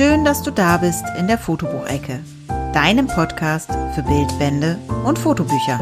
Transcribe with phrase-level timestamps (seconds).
[0.00, 2.20] Schön, dass du da bist in der Fotobuchecke,
[2.72, 5.78] deinem Podcast für Bildbände und Fotobücher.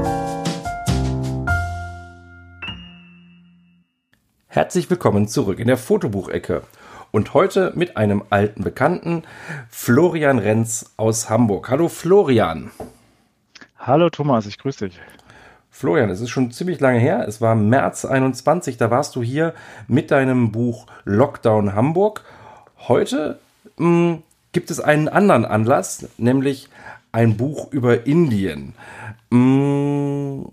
[4.48, 6.64] Herzlich willkommen zurück in der Fotobuchecke.
[7.12, 9.22] Und heute mit einem alten Bekannten,
[9.70, 11.70] Florian Renz aus Hamburg.
[11.70, 12.72] Hallo Florian.
[13.78, 14.98] Hallo Thomas, ich grüße dich.
[15.70, 17.24] Florian, es ist schon ziemlich lange her.
[17.28, 19.54] Es war März 21, da warst du hier
[19.86, 22.24] mit deinem Buch Lockdown Hamburg.
[22.88, 23.38] Heute
[23.78, 26.68] mh, hm, gibt es einen anderen Anlass, nämlich
[27.12, 28.74] ein Buch über Indien.
[29.30, 30.52] Mh, hm,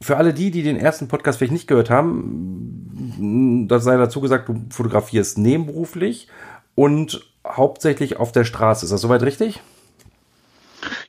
[0.00, 4.20] für alle die, die den ersten Podcast vielleicht nicht gehört haben, hm, das sei dazu
[4.20, 6.28] gesagt, du fotografierst nebenberuflich
[6.74, 8.84] und hauptsächlich auf der Straße.
[8.84, 9.62] Ist das soweit richtig?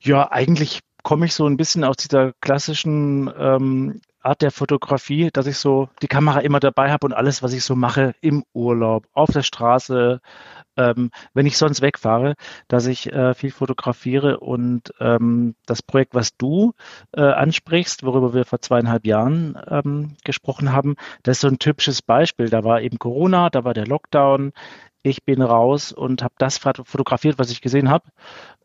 [0.01, 5.45] Ja, eigentlich komme ich so ein bisschen aus dieser klassischen ähm, Art der Fotografie, dass
[5.45, 9.05] ich so die Kamera immer dabei habe und alles, was ich so mache im Urlaub,
[9.13, 10.19] auf der Straße,
[10.77, 12.35] ähm, wenn ich sonst wegfahre,
[12.67, 16.73] dass ich äh, viel fotografiere und ähm, das Projekt, was du
[17.15, 22.01] äh, ansprichst, worüber wir vor zweieinhalb Jahren ähm, gesprochen haben, das ist so ein typisches
[22.01, 22.49] Beispiel.
[22.49, 24.51] Da war eben Corona, da war der Lockdown.
[25.03, 28.05] Ich bin raus und habe das fotografiert, was ich gesehen habe.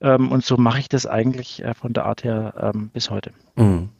[0.00, 3.32] Ähm, und so mache ich das eigentlich äh, von der Art her ähm, bis heute.
[3.56, 3.90] Mhm.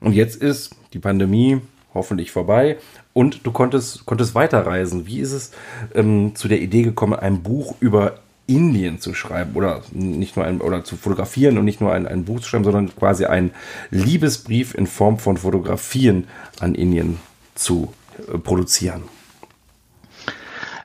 [0.00, 1.60] Und jetzt ist die Pandemie
[1.94, 2.78] hoffentlich vorbei
[3.12, 5.06] und du konntest, konntest weiterreisen.
[5.06, 5.52] Wie ist es
[5.94, 10.60] ähm, zu der Idee gekommen, ein Buch über Indien zu schreiben oder nicht nur ein,
[10.60, 13.52] oder zu fotografieren und nicht nur ein, ein Buch zu schreiben, sondern quasi einen
[13.90, 16.26] Liebesbrief in Form von Fotografien
[16.60, 17.18] an Indien
[17.54, 17.92] zu
[18.28, 19.04] äh, produzieren?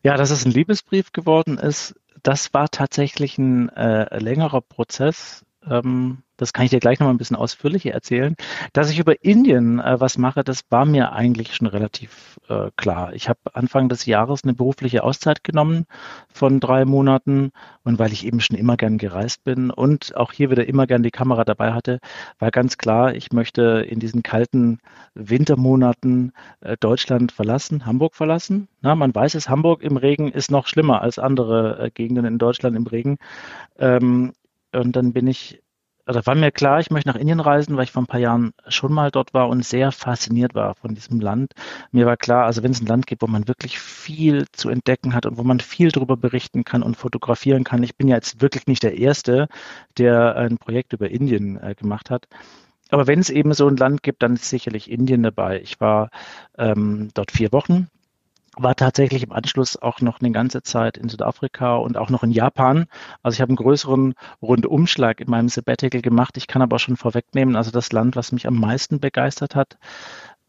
[0.04, 5.44] Ja, dass es ein Liebesbrief geworden ist, das war tatsächlich ein äh, längerer Prozess.
[5.70, 8.36] Ähm, das kann ich dir gleich noch mal ein bisschen ausführlicher erzählen.
[8.72, 13.14] Dass ich über Indien äh, was mache, das war mir eigentlich schon relativ äh, klar.
[13.14, 15.86] Ich habe Anfang des Jahres eine berufliche Auszeit genommen
[16.32, 17.52] von drei Monaten
[17.84, 21.04] und weil ich eben schon immer gern gereist bin und auch hier wieder immer gern
[21.04, 22.00] die Kamera dabei hatte,
[22.38, 24.80] war ganz klar, ich möchte in diesen kalten
[25.16, 28.68] Wintermonaten äh, Deutschland verlassen, Hamburg verlassen.
[28.82, 32.38] Na, man weiß es, Hamburg im Regen ist noch schlimmer als andere äh, Gegenden in
[32.38, 33.18] Deutschland im Regen.
[33.80, 34.34] Ähm,
[34.74, 35.62] und dann bin ich
[36.08, 38.54] oder war mir klar, ich möchte nach Indien reisen, weil ich vor ein paar Jahren
[38.68, 41.52] schon mal dort war und sehr fasziniert war von diesem Land.
[41.92, 45.14] Mir war klar, also wenn es ein Land gibt, wo man wirklich viel zu entdecken
[45.14, 47.84] hat und wo man viel darüber berichten kann und fotografieren kann.
[47.84, 49.50] Ich bin ja jetzt wirklich nicht der Erste,
[49.98, 52.28] der ein Projekt über Indien äh, gemacht hat.
[52.90, 55.60] Aber wenn es eben so ein Land gibt, dann ist sicherlich Indien dabei.
[55.62, 56.10] Ich war
[56.58, 57.90] ähm, dort vier Wochen
[58.58, 62.32] war tatsächlich im Anschluss auch noch eine ganze Zeit in Südafrika und auch noch in
[62.32, 62.86] Japan.
[63.24, 66.38] Also ich habe einen größeren Rundumschlag in meinem Sabbatical gemacht.
[66.38, 69.78] Ich kann aber schon vorwegnehmen, also das Land, was mich am meisten begeistert hat,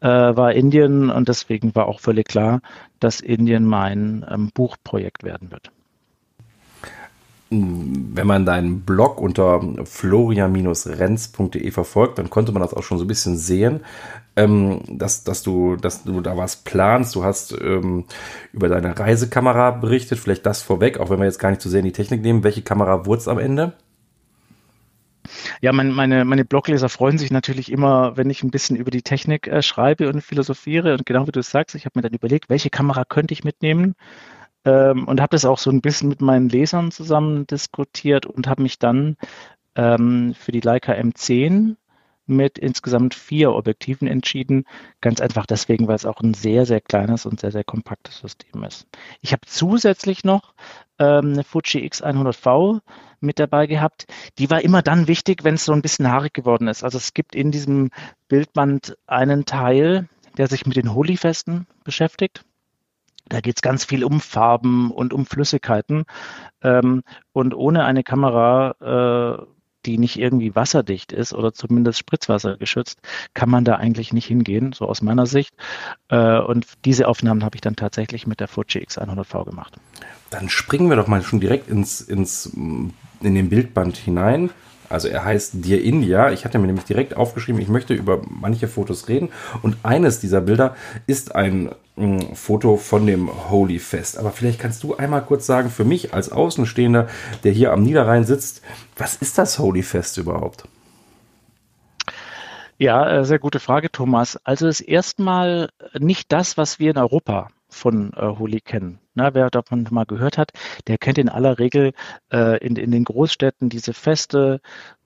[0.01, 2.61] äh, war Indien und deswegen war auch völlig klar,
[2.99, 5.71] dass Indien mein ähm, Buchprojekt werden wird
[7.51, 13.07] wenn man deinen Blog unter florian-renz.de verfolgt, dann konnte man das auch schon so ein
[13.07, 13.79] bisschen sehen,
[14.35, 17.15] ähm, dass, dass, du, dass du da was planst.
[17.15, 18.05] Du hast ähm,
[18.53, 21.79] über deine Reisekamera berichtet, vielleicht das vorweg, auch wenn wir jetzt gar nicht zu sehr
[21.79, 22.43] in die Technik nehmen.
[22.43, 23.73] Welche Kamera wurde es am Ende?
[25.61, 29.01] Ja, mein, meine, meine Blogleser freuen sich natürlich immer, wenn ich ein bisschen über die
[29.01, 30.93] Technik äh, schreibe und philosophiere.
[30.93, 33.95] Und genau wie du sagst, ich habe mir dann überlegt, welche Kamera könnte ich mitnehmen?
[34.65, 38.63] Ähm, und habe das auch so ein bisschen mit meinen Lesern zusammen diskutiert und habe
[38.63, 39.17] mich dann
[39.75, 41.75] ähm, für die Leica M10
[42.29, 44.65] mit insgesamt vier Objektiven entschieden.
[45.01, 48.63] Ganz einfach deswegen, weil es auch ein sehr, sehr kleines und sehr, sehr kompaktes System
[48.63, 48.87] ist.
[49.21, 50.53] Ich habe zusätzlich noch
[50.99, 52.81] ähm, eine Fuji X100V
[53.19, 54.05] mit dabei gehabt.
[54.37, 56.83] Die war immer dann wichtig, wenn es so ein bisschen haarig geworden ist.
[56.83, 57.89] Also es gibt in diesem
[58.27, 62.45] Bildband einen Teil, der sich mit den Holifesten beschäftigt.
[63.29, 66.05] Da geht es ganz viel um Farben und um Flüssigkeiten.
[66.61, 69.45] Ähm, und ohne eine Kamera, äh,
[69.85, 72.99] die nicht irgendwie wasserdicht ist oder zumindest Spritzwasser geschützt,
[73.33, 75.53] kann man da eigentlich nicht hingehen, so aus meiner Sicht.
[76.09, 79.77] Äh, und diese Aufnahmen habe ich dann tatsächlich mit der Fuji X100V gemacht.
[80.31, 84.49] Dann springen wir doch mal schon direkt ins, ins, in den Bildband hinein.
[84.89, 86.31] Also er heißt Dear India.
[86.31, 89.29] Ich hatte mir nämlich direkt aufgeschrieben, ich möchte über manche Fotos reden.
[89.61, 90.75] Und eines dieser Bilder
[91.07, 94.17] ist ein mh, hm, Foto von dem Holy Fest.
[94.17, 97.07] Aber vielleicht kannst du einmal kurz sagen, für mich als Außenstehender,
[97.43, 98.61] der hier am Niederrhein sitzt,
[98.97, 100.63] was ist das Holy Fest überhaupt?
[102.77, 104.39] Ja, äh, sehr gute Frage, Thomas.
[104.43, 105.69] Also ist erstmal
[105.99, 108.99] nicht das, was wir in Europa von äh, Holi kennen.
[109.13, 110.51] Na, wer davon mal gehört hat,
[110.87, 111.93] der kennt in aller Regel
[112.31, 114.61] äh, in, in den Großstädten diese Feste,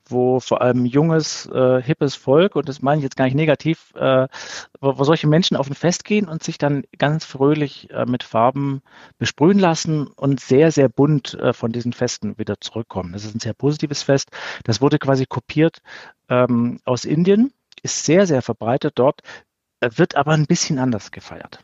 [0.05, 3.93] wo vor allem junges, äh, hippes Volk, und das meine ich jetzt gar nicht negativ,
[3.95, 4.27] äh,
[4.79, 8.23] wo, wo, solche Menschen auf ein Fest gehen und sich dann ganz fröhlich äh, mit
[8.23, 8.81] Farben
[9.17, 13.13] besprühen lassen und sehr, sehr bunt äh, von diesen Festen wieder zurückkommen.
[13.13, 14.29] Das ist ein sehr positives Fest.
[14.63, 15.81] Das wurde quasi kopiert
[16.29, 19.21] ähm, aus Indien, ist sehr, sehr verbreitet dort,
[19.79, 21.59] äh, wird aber ein bisschen anders gefeiert.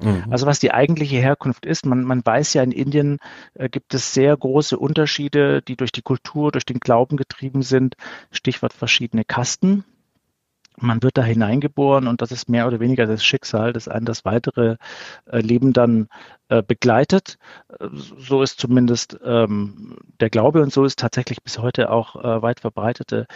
[0.00, 0.24] Mhm.
[0.30, 3.18] Also was die eigentliche Herkunft ist, man, man weiß ja, in Indien
[3.54, 7.96] äh, gibt es sehr große Unterschiede, die durch die Kultur, durch den Glauben getrieben sind.
[8.30, 9.84] Stichwort verschiedene Kasten
[10.76, 14.24] man wird da hineingeboren und das ist mehr oder weniger das Schicksal, das einen das
[14.24, 14.76] weitere
[15.26, 16.08] äh, Leben dann
[16.48, 17.38] äh, begleitet.
[17.78, 22.60] Äh, so ist zumindest ähm, der Glaube und so ist tatsächlich bis heute auch weit
[22.60, 23.26] verbreitete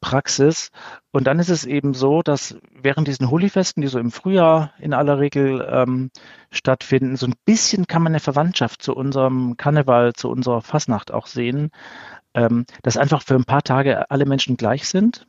[0.00, 0.70] Praxis.
[1.10, 4.94] Und dann ist es eben so, dass während diesen Holifesten, die so im Frühjahr in
[4.94, 6.10] aller Regel ähm,
[6.50, 11.26] stattfinden, so ein bisschen kann man eine Verwandtschaft zu unserem Karneval, zu unserer Fasnacht auch
[11.26, 11.70] sehen,
[12.34, 15.26] ähm, dass einfach für ein paar Tage alle Menschen gleich sind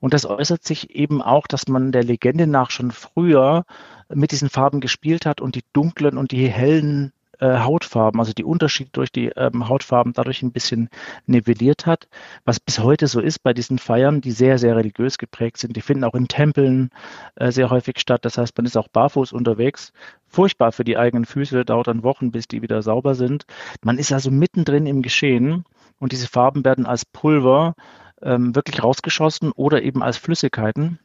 [0.00, 3.64] und das äußert sich eben auch, dass man der Legende nach schon früher
[4.12, 8.44] mit diesen Farben gespielt hat und die dunklen und die hellen äh, Hautfarben, also die
[8.44, 10.88] Unterschiede durch die ähm, Hautfarben dadurch ein bisschen
[11.26, 12.08] nivelliert hat,
[12.44, 15.76] was bis heute so ist bei diesen Feiern, die sehr, sehr religiös geprägt sind.
[15.76, 16.90] Die finden auch in Tempeln
[17.36, 18.24] äh, sehr häufig statt.
[18.24, 19.92] Das heißt, man ist auch barfuß unterwegs.
[20.26, 23.46] Furchtbar für die eigenen Füße, dauert dann Wochen, bis die wieder sauber sind.
[23.82, 25.64] Man ist also mittendrin im Geschehen
[25.98, 27.74] und diese Farben werden als Pulver
[28.22, 30.98] ähm, wirklich rausgeschossen oder eben als Flüssigkeiten.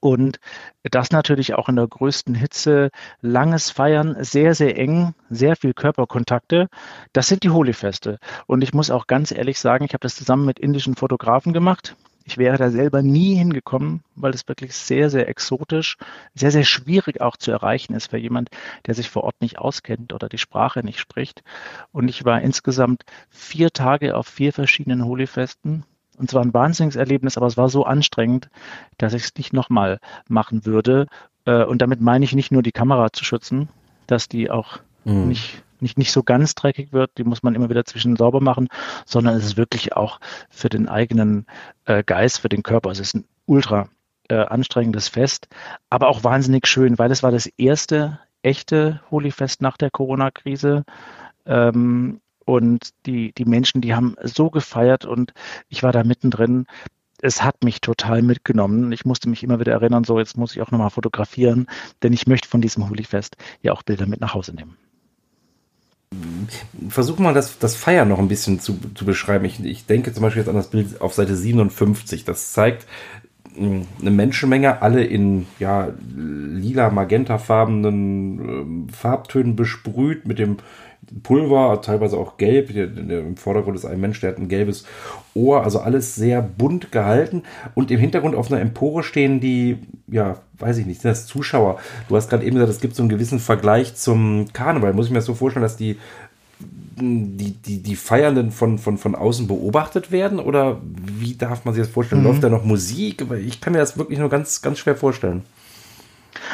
[0.00, 0.40] Und
[0.82, 2.90] das natürlich auch in der größten Hitze,
[3.20, 6.68] langes Feiern, sehr, sehr eng, sehr viel Körperkontakte.
[7.12, 8.18] Das sind die Holifeste.
[8.46, 11.96] Und ich muss auch ganz ehrlich sagen, ich habe das zusammen mit indischen Fotografen gemacht.
[12.24, 15.96] Ich wäre da selber nie hingekommen, weil es wirklich sehr, sehr exotisch,
[16.34, 18.50] sehr, sehr schwierig auch zu erreichen ist für jemand,
[18.86, 21.42] der sich vor Ort nicht auskennt oder die Sprache nicht spricht.
[21.92, 25.84] Und ich war insgesamt vier Tage auf vier verschiedenen Holifesten
[26.20, 28.50] und zwar ein Wahnsinnserlebnis, aber es war so anstrengend,
[28.98, 31.06] dass ich es nicht nochmal machen würde.
[31.46, 33.68] Äh, und damit meine ich nicht nur die Kamera zu schützen,
[34.06, 35.28] dass die auch mhm.
[35.28, 38.68] nicht, nicht, nicht so ganz dreckig wird, die muss man immer wieder zwischen sauber machen,
[39.06, 40.20] sondern es ist wirklich auch
[40.50, 41.46] für den eigenen
[41.86, 42.90] äh, Geist, für den Körper.
[42.90, 43.88] Es ist ein ultra
[44.28, 45.48] äh, anstrengendes Fest,
[45.88, 50.84] aber auch wahnsinnig schön, weil es war das erste echte Holy-Fest nach der Corona-Krise.
[51.46, 55.32] Ähm, und die, die Menschen, die haben so gefeiert und
[55.68, 56.66] ich war da mittendrin.
[57.22, 58.92] Es hat mich total mitgenommen.
[58.92, 61.66] Ich musste mich immer wieder erinnern, so jetzt muss ich auch nochmal fotografieren,
[62.02, 64.76] denn ich möchte von diesem Holyfest ja auch Bilder mit nach Hause nehmen.
[66.88, 69.44] Versuch mal das, das Feiern noch ein bisschen zu, zu beschreiben.
[69.44, 72.24] Ich, ich denke zum Beispiel jetzt an das Bild auf Seite 57.
[72.24, 72.86] Das zeigt
[73.54, 80.56] hm, eine Menschenmenge, alle in ja, lila, magentafarbenen äh, Farbtönen besprüht, mit dem
[81.22, 82.70] Pulver, teilweise auch gelb.
[82.70, 84.84] Im Vordergrund ist ein Mensch, der hat ein gelbes
[85.34, 87.42] Ohr, also alles sehr bunt gehalten.
[87.74, 89.78] Und im Hintergrund auf einer Empore stehen die,
[90.08, 91.78] ja, weiß ich nicht, sind das Zuschauer.
[92.08, 94.92] Du hast gerade eben gesagt, es gibt so einen gewissen Vergleich zum Karneval.
[94.92, 95.98] Muss ich mir das so vorstellen, dass die
[97.02, 100.38] die, die, die Feiernden von, von, von außen beobachtet werden?
[100.38, 102.22] Oder wie darf man sich das vorstellen?
[102.22, 102.28] Mhm.
[102.28, 103.24] Läuft da noch Musik?
[103.46, 105.42] Ich kann mir das wirklich nur ganz, ganz schwer vorstellen.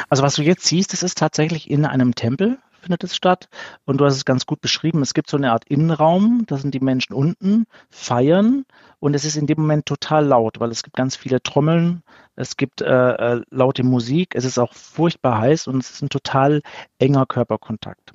[0.09, 3.49] Also was du jetzt siehst, das ist tatsächlich in einem Tempel findet es statt.
[3.85, 5.01] Und du hast es ganz gut beschrieben.
[5.01, 8.65] Es gibt so eine Art Innenraum, da sind die Menschen unten, feiern
[8.99, 12.01] und es ist in dem Moment total laut, weil es gibt ganz viele Trommeln,
[12.35, 16.09] es gibt äh, äh, laute Musik, es ist auch furchtbar heiß und es ist ein
[16.09, 16.61] total
[16.97, 18.13] enger Körperkontakt.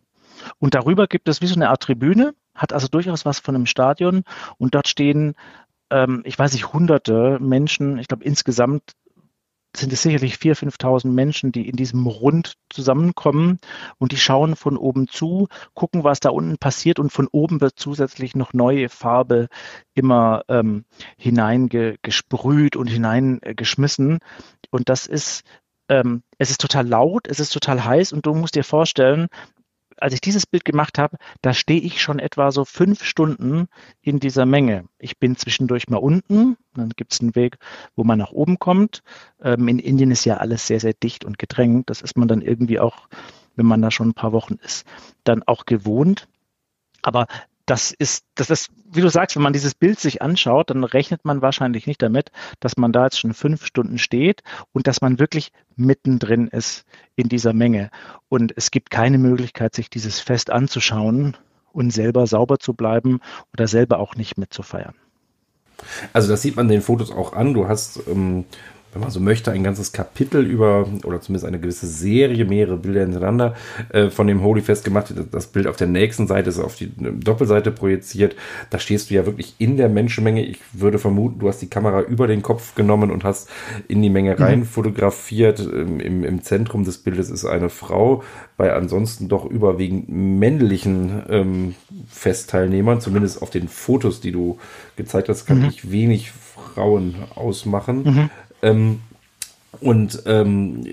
[0.58, 3.67] Und darüber gibt es wie so eine Art Tribüne, hat also durchaus was von einem
[3.67, 4.24] Stadion
[4.58, 5.34] und dort stehen
[5.91, 8.94] ähm, ich weiß nicht, hunderte Menschen, ich glaube insgesamt
[9.76, 13.58] sind es sicherlich 4.000, 5.000 Menschen, die in diesem Rund zusammenkommen
[13.98, 17.74] und die schauen von oben zu, gucken, was da unten passiert und von oben wird
[17.76, 19.48] zusätzlich noch neue Farbe
[19.94, 20.84] immer ähm,
[21.17, 24.19] hineingesprüht und hineingeschmissen.
[24.70, 25.43] Und das ist,
[25.88, 29.29] ähm, es ist total laut, es ist total heiß und du musst dir vorstellen,
[30.03, 33.69] als ich dieses Bild gemacht habe, da stehe ich schon etwa so fünf Stunden
[34.01, 34.85] in dieser Menge.
[34.99, 37.59] Ich bin zwischendurch mal unten, dann gibt es einen Weg,
[37.94, 39.03] wo man nach oben kommt.
[39.43, 41.89] Ähm, in Indien ist ja alles sehr, sehr dicht und gedrängt.
[41.89, 43.09] Das ist man dann irgendwie auch,
[43.56, 44.87] wenn man da schon ein paar Wochen ist,
[45.25, 46.29] dann auch gewohnt.
[47.03, 47.27] Aber
[47.72, 51.24] das ist, das ist, wie du sagst, wenn man dieses Bild sich anschaut, dann rechnet
[51.24, 55.19] man wahrscheinlich nicht damit, dass man da jetzt schon fünf Stunden steht und dass man
[55.19, 56.84] wirklich mittendrin ist
[57.17, 57.88] in dieser Menge.
[58.29, 61.34] Und es gibt keine Möglichkeit, sich dieses Fest anzuschauen
[61.72, 63.20] und selber sauber zu bleiben
[63.55, 64.94] oder selber auch nicht mitzufeiern.
[66.12, 67.55] Also das sieht man den Fotos auch an.
[67.55, 68.44] Du hast ähm,
[68.93, 73.01] wenn man so möchte, ein ganzes Kapitel über, oder zumindest eine gewisse Serie, mehrere Bilder
[73.01, 73.55] hintereinander
[73.89, 75.13] äh, von dem Holy Fest gemacht.
[75.31, 78.37] Das Bild auf der nächsten Seite ist auf die Doppelseite projiziert.
[78.69, 80.44] Da stehst du ja wirklich in der Menschenmenge.
[80.44, 83.49] Ich würde vermuten, du hast die Kamera über den Kopf genommen und hast
[83.89, 84.65] in die Menge rein mhm.
[84.67, 85.61] fotografiert.
[85.61, 88.22] Ähm, Im, Im Zentrum des Bildes ist eine Frau,
[88.58, 91.75] bei ansonsten doch überwiegend männlichen ähm,
[92.08, 94.58] Festteilnehmern, zumindest auf den Fotos, die du
[94.96, 95.69] gezeigt hast, kann mhm.
[95.69, 98.03] ich wenig Frauen ausmachen.
[98.05, 98.31] Mhm.
[98.62, 99.00] Ähm,
[99.81, 100.84] und ähm,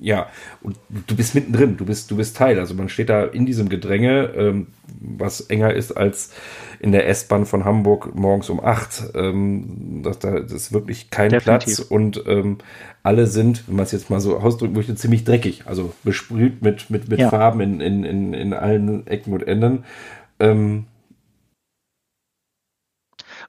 [0.00, 0.26] ja,
[0.62, 2.58] und du bist mittendrin, du bist, du bist Teil.
[2.58, 4.68] Also man steht da in diesem Gedränge, ähm,
[5.00, 6.32] was enger ist als
[6.80, 9.04] in der S-Bahn von Hamburg morgens um acht.
[9.14, 11.76] Ähm, das, das ist wirklich kein Definitiv.
[11.76, 12.58] Platz und ähm,
[13.02, 15.64] alle sind, wenn man es jetzt mal so ausdrücken möchte, ziemlich dreckig.
[15.66, 17.28] Also besprüht mit, mit, mit ja.
[17.28, 19.84] Farben in, in, in, in allen Ecken und Enden.
[20.40, 20.86] Ähm,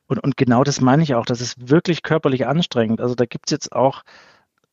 [0.07, 1.25] und, und genau das meine ich auch.
[1.25, 3.01] Das ist wirklich körperlich anstrengend.
[3.01, 4.03] Also da gibt es jetzt auch,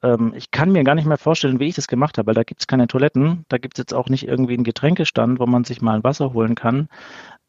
[0.02, 2.44] ähm, ich kann mir gar nicht mehr vorstellen, wie ich das gemacht habe, weil da
[2.44, 3.44] gibt es keine Toiletten.
[3.48, 6.32] Da gibt es jetzt auch nicht irgendwie einen Getränkestand, wo man sich mal ein Wasser
[6.32, 6.88] holen kann.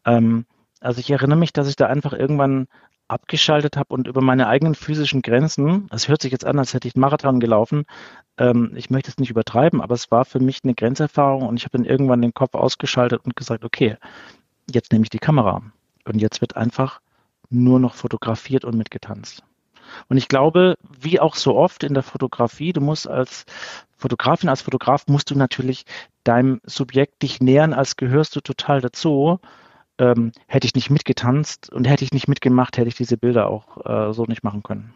[0.06, 0.46] Ähm,
[0.82, 2.68] also ich erinnere mich, dass ich da einfach irgendwann
[3.08, 6.88] abgeschaltet habe und über meine eigenen physischen Grenzen, es hört sich jetzt an, als hätte
[6.88, 7.86] ich einen Marathon gelaufen,
[8.38, 11.66] ähm, ich möchte es nicht übertreiben, aber es war für mich eine Grenzerfahrung und ich
[11.66, 13.98] habe dann irgendwann den Kopf ausgeschaltet und gesagt, okay,
[14.72, 15.62] jetzt nehme ich die Kamera
[16.06, 17.00] und jetzt wird einfach
[17.64, 19.44] nur noch fotografiert und mitgetanzt.
[20.10, 23.46] Und ich glaube, wie auch so oft in der Fotografie, du musst als
[23.98, 25.86] Fotografin, als Fotograf musst du natürlich
[26.24, 29.40] deinem Subjekt dich nähern, als gehörst du total dazu.
[29.98, 33.86] Ähm, hätte ich nicht mitgetanzt und hätte ich nicht mitgemacht, hätte ich diese Bilder auch
[33.86, 34.94] äh, so nicht machen können.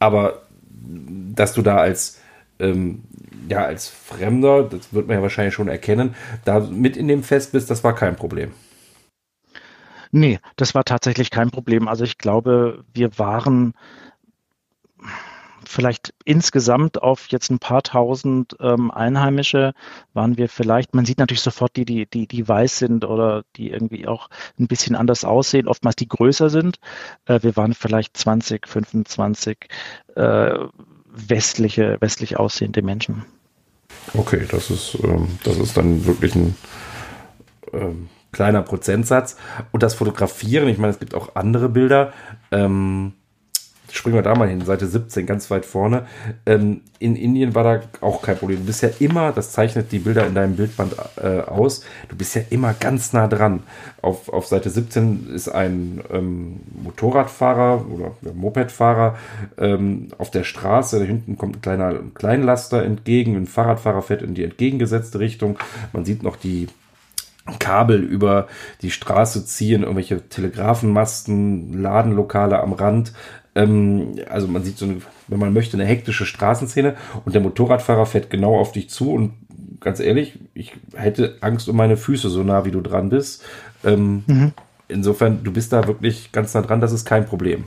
[0.00, 2.20] Aber dass du da als
[2.58, 3.04] ähm,
[3.48, 7.52] ja als Fremder, das wird man ja wahrscheinlich schon erkennen, da mit in dem Fest
[7.52, 8.52] bist, das war kein Problem.
[10.10, 11.88] Nee, das war tatsächlich kein Problem.
[11.88, 13.74] Also ich glaube, wir waren
[15.68, 19.74] vielleicht insgesamt auf jetzt ein paar tausend ähm, Einheimische
[20.14, 23.70] waren wir vielleicht, man sieht natürlich sofort die, die, die, die weiß sind oder die
[23.70, 26.78] irgendwie auch ein bisschen anders aussehen, oftmals die größer sind.
[27.26, 29.58] Äh, wir waren vielleicht 20, 25
[30.16, 30.58] äh,
[31.06, 33.24] westliche, westlich aussehende Menschen.
[34.14, 36.56] Okay, das ist, ähm, das ist dann wirklich ein
[37.72, 39.36] ähm, kleiner Prozentsatz.
[39.72, 42.12] Und das Fotografieren, ich meine, es gibt auch andere Bilder.
[42.50, 43.12] Ähm,
[43.90, 46.06] springen wir da mal hin, Seite 17, ganz weit vorne.
[46.46, 48.60] Ähm, in Indien war da auch kein Problem.
[48.60, 52.34] Du bist ja immer, das zeichnet die Bilder in deinem Bildband äh, aus, du bist
[52.34, 53.62] ja immer ganz nah dran.
[54.02, 59.16] Auf, auf Seite 17 ist ein ähm, Motorradfahrer oder Mopedfahrer
[59.58, 60.98] ähm, auf der Straße.
[60.98, 65.58] Da hinten kommt ein kleiner Kleinlaster entgegen, ein Fahrradfahrer fährt in die entgegengesetzte Richtung.
[65.92, 66.68] Man sieht noch die
[67.58, 68.48] Kabel über
[68.82, 73.12] die Straße ziehen, irgendwelche Telegrafenmasten, Ladenlokale am Rand.
[73.54, 74.96] Ähm, also man sieht so, eine,
[75.28, 79.32] wenn man möchte, eine hektische Straßenszene und der Motorradfahrer fährt genau auf dich zu und
[79.80, 83.44] ganz ehrlich, ich hätte Angst um meine Füße, so nah wie du dran bist.
[83.84, 84.52] Ähm, mhm.
[84.88, 87.64] Insofern, du bist da wirklich ganz nah dran, das ist kein Problem.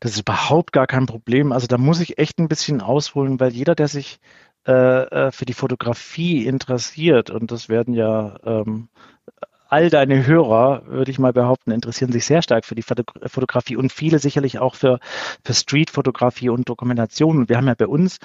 [0.00, 1.52] Das ist überhaupt gar kein Problem.
[1.52, 4.20] Also da muss ich echt ein bisschen ausholen, weil jeder, der sich
[4.68, 8.90] äh, äh, für die Fotografie interessiert, und das werden ja ähm,
[9.68, 13.92] all deine Hörer, würde ich mal behaupten, interessieren sich sehr stark für die Fotografie und
[13.92, 14.98] viele sicherlich auch für,
[15.42, 17.38] für Streetfotografie und Dokumentation.
[17.38, 18.18] Und wir haben ja bei uns,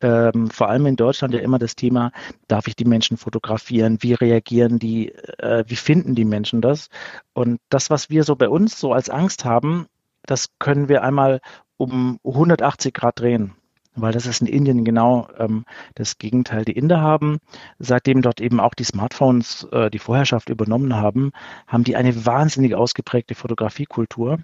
[0.00, 2.12] ähm, vor allem in Deutschland, ja immer das Thema,
[2.48, 3.98] darf ich die Menschen fotografieren?
[4.00, 5.12] Wie reagieren die?
[5.38, 6.88] Äh, wie finden die Menschen das?
[7.34, 9.86] Und das, was wir so bei uns so als Angst haben,
[10.24, 11.40] das können wir einmal
[11.76, 13.54] um 180 Grad drehen
[13.96, 16.64] weil das ist in Indien genau ähm, das Gegenteil.
[16.64, 17.38] Die Inder haben,
[17.78, 21.32] seitdem dort eben auch die Smartphones äh, die Vorherrschaft übernommen haben,
[21.66, 24.38] haben die eine wahnsinnig ausgeprägte Fotografiekultur.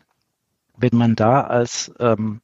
[0.78, 2.40] Wenn man da als ähm,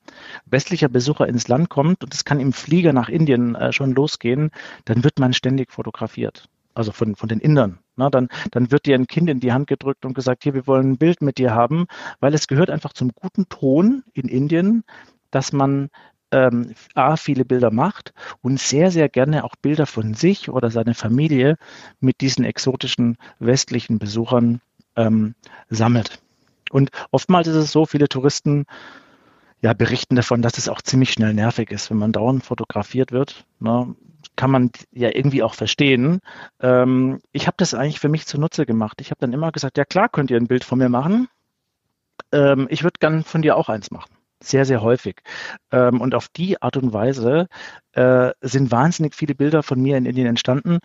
[0.46, 4.50] westlicher Besucher ins Land kommt und es kann im Flieger nach Indien äh, schon losgehen,
[4.86, 6.48] dann wird man ständig fotografiert.
[6.74, 7.80] Also von, von den Indern.
[7.96, 10.66] Na, dann, dann wird dir ein Kind in die Hand gedrückt und gesagt, hier, wir
[10.66, 11.86] wollen ein Bild mit dir haben,
[12.20, 14.82] weil es gehört einfach zum guten Ton in Indien,
[15.30, 15.90] dass man
[16.32, 20.94] ähm, A, viele Bilder macht und sehr, sehr gerne auch Bilder von sich oder seiner
[20.94, 21.56] Familie
[22.00, 24.60] mit diesen exotischen westlichen Besuchern
[24.96, 25.34] ähm,
[25.68, 26.20] sammelt.
[26.70, 28.64] Und oftmals ist es so, viele Touristen
[29.60, 33.44] ja, berichten davon, dass es auch ziemlich schnell nervig ist, wenn man dauernd fotografiert wird.
[33.60, 33.94] Ne,
[34.34, 36.20] kann man ja irgendwie auch verstehen.
[36.60, 39.00] Ähm, ich habe das eigentlich für mich zunutze gemacht.
[39.00, 41.28] Ich habe dann immer gesagt, ja klar, könnt ihr ein Bild von mir machen.
[42.32, 44.12] Ähm, ich würde gern von dir auch eins machen
[44.44, 45.16] sehr, sehr häufig.
[45.70, 47.48] Ähm, und auf die Art und Weise
[47.92, 50.78] äh, sind wahnsinnig viele Bilder von mir in Indien entstanden.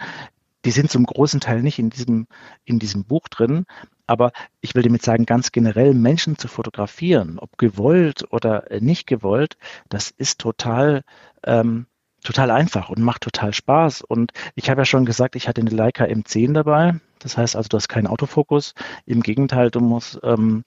[0.65, 2.27] Die sind zum großen Teil nicht in diesem,
[2.65, 3.65] in diesem Buch drin,
[4.07, 9.57] Aber ich will damit sagen, ganz generell Menschen zu fotografieren, ob gewollt oder nicht gewollt,
[9.89, 11.03] das ist total,
[11.43, 11.87] ähm,
[12.23, 14.01] total einfach und macht total Spaß.
[14.01, 16.99] Und ich habe ja schon gesagt, ich hatte eine Leica M10 dabei.
[17.19, 18.73] Das heißt also, du hast keinen Autofokus.
[19.05, 20.63] Im Gegenteil, du musst, ähm,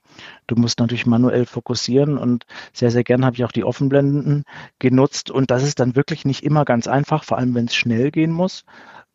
[0.47, 4.45] du musst natürlich manuell fokussieren und sehr, sehr gern habe ich auch die Offenblenden
[4.79, 5.31] genutzt.
[5.31, 8.33] Und das ist dann wirklich nicht immer ganz einfach, vor allem wenn es schnell gehen
[8.33, 8.65] muss.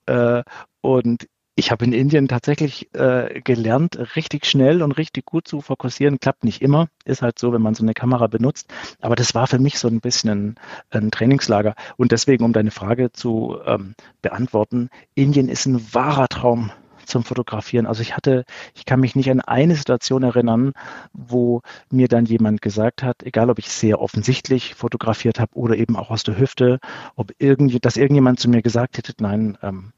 [0.05, 0.43] Äh,
[0.81, 1.27] und
[1.57, 6.19] ich habe in Indien tatsächlich äh, gelernt, richtig schnell und richtig gut zu fokussieren.
[6.19, 8.73] Klappt nicht immer, ist halt so, wenn man so eine Kamera benutzt.
[8.99, 10.55] Aber das war für mich so ein bisschen ein,
[10.89, 11.75] ein Trainingslager.
[11.95, 16.71] Und deswegen, um deine Frage zu ähm, beantworten, Indien ist ein wahrer Traum
[17.05, 17.85] zum Fotografieren.
[17.85, 20.74] Also ich hatte, ich kann mich nicht an eine Situation erinnern,
[21.13, 25.95] wo mir dann jemand gesagt hat, egal ob ich sehr offensichtlich fotografiert habe oder eben
[25.95, 26.79] auch aus der Hüfte,
[27.15, 29.93] ob irgendwie, dass irgendjemand zu mir gesagt hätte, nein, ähm,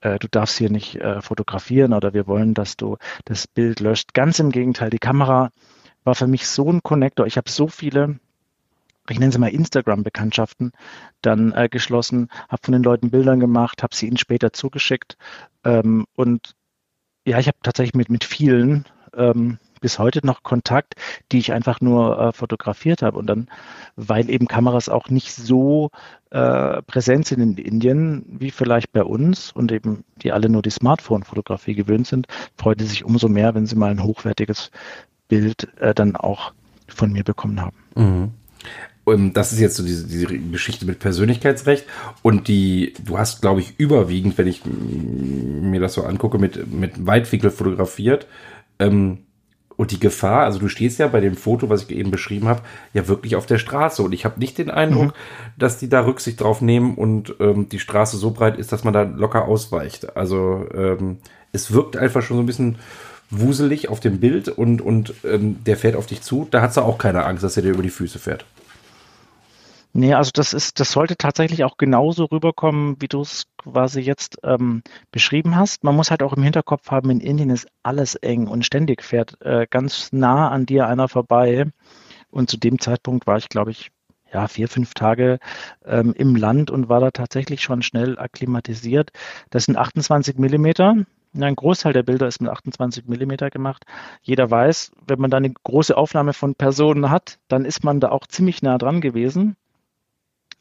[0.00, 4.14] äh, du darfst hier nicht äh, fotografieren oder wir wollen, dass du das Bild löscht.
[4.14, 5.50] Ganz im Gegenteil, die Kamera
[6.04, 7.26] war für mich so ein Connector.
[7.26, 8.18] Ich habe so viele
[9.12, 10.72] ich nenne sie mal Instagram-Bekanntschaften,
[11.22, 15.16] dann äh, geschlossen, habe von den Leuten Bildern gemacht, habe sie ihnen später zugeschickt.
[15.64, 16.54] Ähm, und
[17.26, 18.84] ja, ich habe tatsächlich mit, mit vielen
[19.14, 20.94] ähm, bis heute noch Kontakt,
[21.32, 23.18] die ich einfach nur äh, fotografiert habe.
[23.18, 23.48] Und dann,
[23.94, 25.90] weil eben Kameras auch nicht so
[26.30, 30.70] äh, präsent sind in Indien wie vielleicht bei uns und eben die alle nur die
[30.70, 34.70] Smartphone-Fotografie gewöhnt sind, freut es sich umso mehr, wenn sie mal ein hochwertiges
[35.28, 36.52] Bild äh, dann auch
[36.88, 37.76] von mir bekommen haben.
[37.94, 38.32] Mhm.
[39.06, 41.84] Das ist jetzt so diese, diese Geschichte mit Persönlichkeitsrecht
[42.22, 47.06] und die, du hast, glaube ich, überwiegend, wenn ich mir das so angucke, mit, mit
[47.06, 48.26] Weitwinkel fotografiert.
[48.80, 49.18] Ähm,
[49.76, 52.62] und die Gefahr, also du stehst ja bei dem Foto, was ich eben beschrieben habe,
[52.94, 54.02] ja wirklich auf der Straße.
[54.02, 55.12] Und ich habe nicht den Eindruck, mhm.
[55.58, 58.94] dass die da Rücksicht drauf nehmen und ähm, die Straße so breit ist, dass man
[58.94, 60.16] da locker ausweicht.
[60.16, 61.18] Also ähm,
[61.52, 62.76] es wirkt einfach schon so ein bisschen
[63.30, 66.48] wuselig auf dem Bild und, und ähm, der fährt auf dich zu.
[66.50, 68.46] Da hat sie auch keine Angst, dass er dir über die Füße fährt.
[69.98, 74.36] Nee, also das ist, das sollte tatsächlich auch genauso rüberkommen, wie du es quasi jetzt
[74.42, 75.84] ähm, beschrieben hast.
[75.84, 79.40] Man muss halt auch im Hinterkopf haben, in Indien ist alles eng und ständig fährt
[79.40, 81.72] äh, ganz nah an dir einer vorbei.
[82.28, 83.90] Und zu dem Zeitpunkt war ich, glaube ich,
[84.30, 85.38] ja, vier, fünf Tage
[85.86, 89.12] ähm, im Land und war da tatsächlich schon schnell akklimatisiert.
[89.48, 90.94] Das sind 28 Millimeter.
[91.34, 93.84] Ein Großteil der Bilder ist mit 28 Millimeter gemacht.
[94.20, 98.10] Jeder weiß, wenn man da eine große Aufnahme von Personen hat, dann ist man da
[98.10, 99.56] auch ziemlich nah dran gewesen.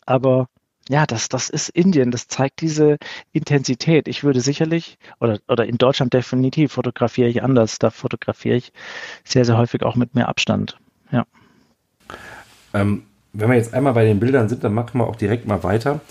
[0.06, 0.48] Aber
[0.88, 2.98] ja, das, das ist Indien, das zeigt diese
[3.32, 4.08] Intensität.
[4.08, 7.80] Ich würde sicherlich, oder, oder in Deutschland definitiv fotografiere ich anders.
[7.80, 8.72] Da fotografiere ich
[9.24, 10.78] sehr, sehr häufig auch mit mehr Abstand.
[11.12, 11.26] Ja.
[12.74, 15.64] Ähm, wenn wir jetzt einmal bei den Bildern sind, dann machen wir auch direkt mal
[15.64, 16.02] weiter.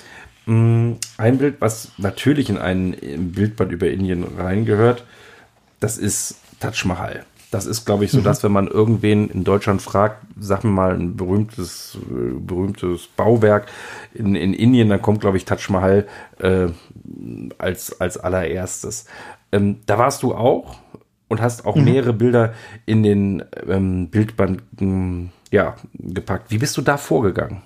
[0.47, 2.97] Mm, ein Bild, was natürlich in ein
[3.33, 5.05] Bildband über Indien reingehört,
[5.81, 7.25] das ist Taj Mahal.
[7.55, 8.25] Das ist, glaube ich, so, mhm.
[8.25, 13.67] dass wenn man irgendwen in Deutschland fragt, sag mir mal ein berühmtes, berühmtes Bauwerk
[14.13, 16.09] in, in Indien, dann kommt, glaube ich, Taj Mahal
[16.41, 16.67] äh,
[17.57, 19.07] als, als allererstes.
[19.53, 20.79] Ähm, da warst du auch
[21.29, 21.85] und hast auch mhm.
[21.85, 22.55] mehrere Bilder
[22.87, 26.51] in den ähm, Bildbanden ja, gepackt.
[26.51, 27.63] Wie bist du da vorgegangen?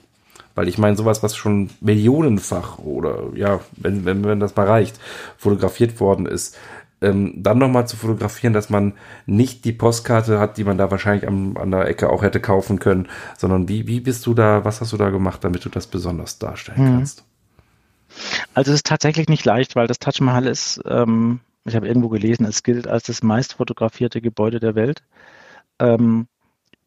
[0.54, 5.00] Weil ich meine, sowas, was schon millionenfach oder ja, wenn, wenn, wenn das mal reicht,
[5.38, 6.58] fotografiert worden ist,
[7.00, 8.94] ähm, dann nochmal zu fotografieren, dass man
[9.26, 12.78] nicht die Postkarte hat, die man da wahrscheinlich am, an der Ecke auch hätte kaufen
[12.78, 15.86] können, sondern wie, wie bist du da, was hast du da gemacht, damit du das
[15.86, 16.96] besonders darstellen hm.
[16.96, 17.24] kannst?
[18.54, 22.08] Also es ist tatsächlich nicht leicht, weil das Taj Mahal ist, ähm, ich habe irgendwo
[22.08, 25.02] gelesen, es gilt als das meist fotografierte Gebäude der Welt.
[25.78, 26.26] Ähm,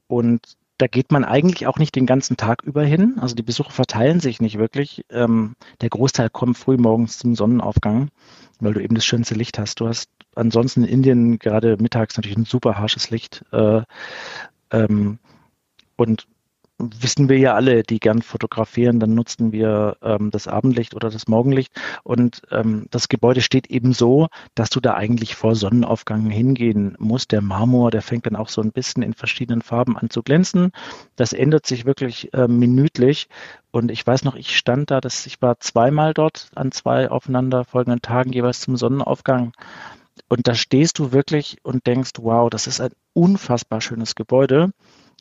[0.08, 3.18] und da geht man eigentlich auch nicht den ganzen Tag über hin.
[3.22, 5.06] Also die Besucher verteilen sich nicht wirklich.
[5.12, 8.10] Ähm, der Großteil kommt früh morgens zum Sonnenaufgang,
[8.62, 9.80] weil du eben das schönste Licht hast.
[9.80, 13.44] Du hast ansonsten in Indien gerade mittags natürlich ein super harsches Licht.
[13.52, 13.82] Äh,
[14.72, 15.20] ähm,
[15.98, 16.28] und
[17.00, 21.28] wissen wir ja alle, die gern fotografieren, dann nutzen wir ähm, das Abendlicht oder das
[21.28, 21.74] Morgenlicht.
[22.04, 27.32] Und ähm, das Gebäude steht eben so, dass du da eigentlich vor Sonnenaufgang hingehen musst.
[27.32, 30.72] Der Marmor, der fängt dann auch so ein bisschen in verschiedenen Farben an zu glänzen.
[31.16, 33.28] Das ändert sich wirklich äh, minütlich.
[33.72, 38.02] Und ich weiß noch, ich stand da, das, ich war zweimal dort an zwei aufeinanderfolgenden
[38.02, 39.54] Tagen jeweils zum Sonnenaufgang.
[40.28, 44.72] Und da stehst du wirklich und denkst, wow, das ist ein unfassbar schönes Gebäude.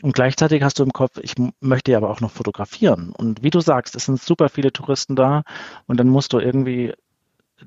[0.03, 3.13] Und gleichzeitig hast du im Kopf, ich möchte ja aber auch noch fotografieren.
[3.17, 5.43] Und wie du sagst, es sind super viele Touristen da
[5.87, 6.95] und dann musst du irgendwie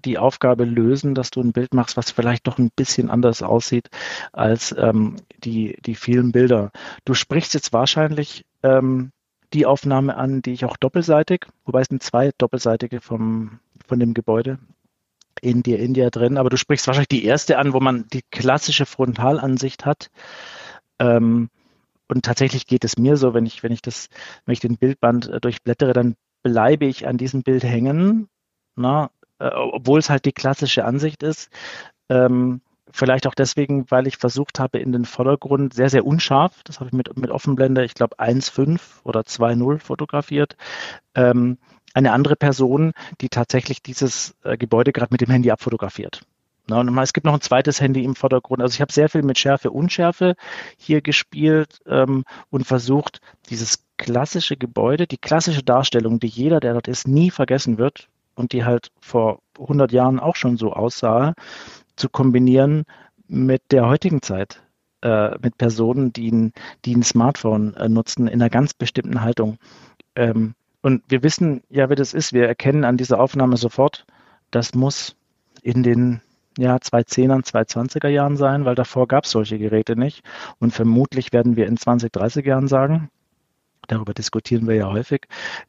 [0.03, 3.89] die Aufgabe lösen, dass du ein Bild machst, was vielleicht doch ein bisschen anders aussieht
[4.31, 6.71] als ähm, die, die vielen Bilder.
[7.05, 9.11] Du sprichst jetzt wahrscheinlich ähm,
[9.53, 14.15] die Aufnahme an, die ich auch doppelseitig, wobei es sind zwei doppelseitige vom, von dem
[14.15, 14.57] Gebäude
[15.41, 19.85] India, India drin, aber du sprichst wahrscheinlich die erste an, wo man die klassische Frontalansicht
[19.85, 20.09] hat.
[20.99, 21.49] Ähm,
[22.07, 24.07] und tatsächlich geht es mir so, wenn ich, wenn ich das,
[24.45, 28.27] wenn ich den Bildband äh, durchblättere, dann bleibe ich an diesem Bild hängen,
[28.75, 31.49] na, äh, obwohl es halt die klassische Ansicht ist.
[32.09, 32.61] Ähm,
[32.91, 36.89] vielleicht auch deswegen, weil ich versucht habe, in den Vordergrund sehr, sehr unscharf, das habe
[36.89, 40.55] ich mit, mit Offenblende, ich glaube 1.5 oder 2.0 fotografiert,
[41.15, 41.57] ähm,
[41.93, 46.21] eine andere Person, die tatsächlich dieses äh, Gebäude gerade mit dem Handy abfotografiert.
[46.67, 48.61] Na, es gibt noch ein zweites Handy im Vordergrund.
[48.61, 50.35] Also ich habe sehr viel mit Schärfe, Unschärfe
[50.77, 56.87] hier gespielt ähm, und versucht, dieses klassische Gebäude, die klassische Darstellung, die jeder, der dort
[56.87, 61.33] ist, nie vergessen wird und die halt vor 100 Jahren auch schon so aussah,
[61.95, 62.83] zu kombinieren
[63.27, 64.63] mit der heutigen Zeit,
[65.01, 66.53] äh, mit Personen, die ein,
[66.85, 69.57] die ein Smartphone äh, nutzen, in einer ganz bestimmten Haltung.
[70.15, 72.33] Ähm, und wir wissen ja, wie das ist.
[72.33, 74.05] Wir erkennen an dieser Aufnahme sofort,
[74.51, 75.15] das muss
[75.61, 76.21] in den
[76.57, 80.23] ja, 2010ern, 2020er Jahren sein, weil davor gab es solche Geräte nicht.
[80.59, 83.09] Und vermutlich werden wir in 20, 30 Jahren sagen,
[83.87, 85.27] darüber diskutieren wir ja häufig,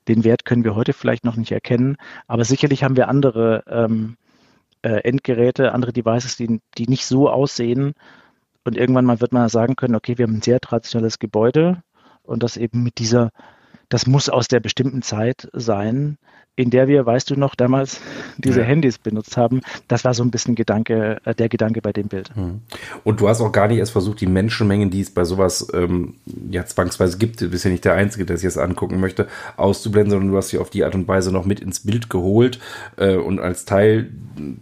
[0.08, 4.16] den Wert können wir heute vielleicht noch nicht erkennen, aber sicherlich haben wir andere ähm,
[4.82, 7.94] äh, Endgeräte, andere Devices, die, die nicht so aussehen.
[8.64, 11.82] Und irgendwann mal wird man sagen können, okay, wir haben ein sehr traditionelles Gebäude
[12.22, 13.30] und das eben mit dieser
[13.88, 16.18] das muss aus der bestimmten Zeit sein,
[16.56, 18.00] in der wir, weißt du noch, damals
[18.38, 18.66] diese ja.
[18.66, 19.60] Handys benutzt haben.
[19.88, 22.30] Das war so ein bisschen Gedanke, äh, der Gedanke bei dem Bild.
[22.34, 22.60] Hm.
[23.02, 26.14] Und du hast auch gar nicht erst versucht, die Menschenmengen, die es bei sowas ähm,
[26.50, 30.10] ja zwangsweise gibt, du bist ja nicht der Einzige, der sich das angucken möchte, auszublenden,
[30.12, 32.60] sondern du hast sie auf die Art und Weise noch mit ins Bild geholt
[32.96, 34.10] äh, und als Teil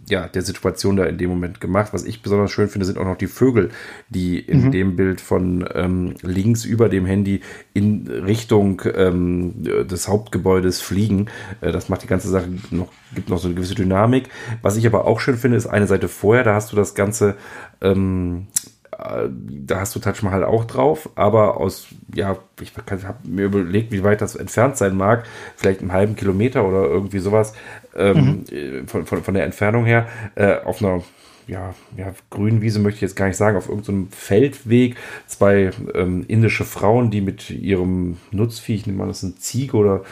[0.07, 1.93] ja, der Situation da in dem Moment gemacht.
[1.93, 3.69] Was ich besonders schön finde, sind auch noch die Vögel,
[4.09, 4.71] die in mhm.
[4.71, 7.41] dem Bild von ähm, links über dem Handy
[7.73, 8.81] in Richtung
[9.13, 11.27] ähm, des Hauptgebäudes fliegen.
[11.61, 14.29] Äh, das macht die ganze Sache noch, gibt noch so eine gewisse Dynamik.
[14.61, 17.35] Was ich aber auch schön finde, ist eine Seite vorher, da hast du das Ganze,
[17.81, 18.47] ähm,
[18.91, 23.91] äh, da hast du Taj Mahal auch drauf, aber aus, ja, ich habe mir überlegt,
[23.91, 27.53] wie weit das entfernt sein mag, vielleicht einen halben Kilometer oder irgendwie sowas
[27.95, 28.55] ähm, mhm.
[28.55, 31.03] Äh, von, von, von der Entfernung her, äh, auf einer
[31.47, 34.95] ja, ja, Grünwiese möchte ich jetzt gar nicht sagen, auf irgendeinem Feldweg
[35.27, 39.77] zwei ähm, indische Frauen, die mit ihrem Nutzvieh, ich nehme mal, das ist ein Ziege
[39.77, 40.03] oder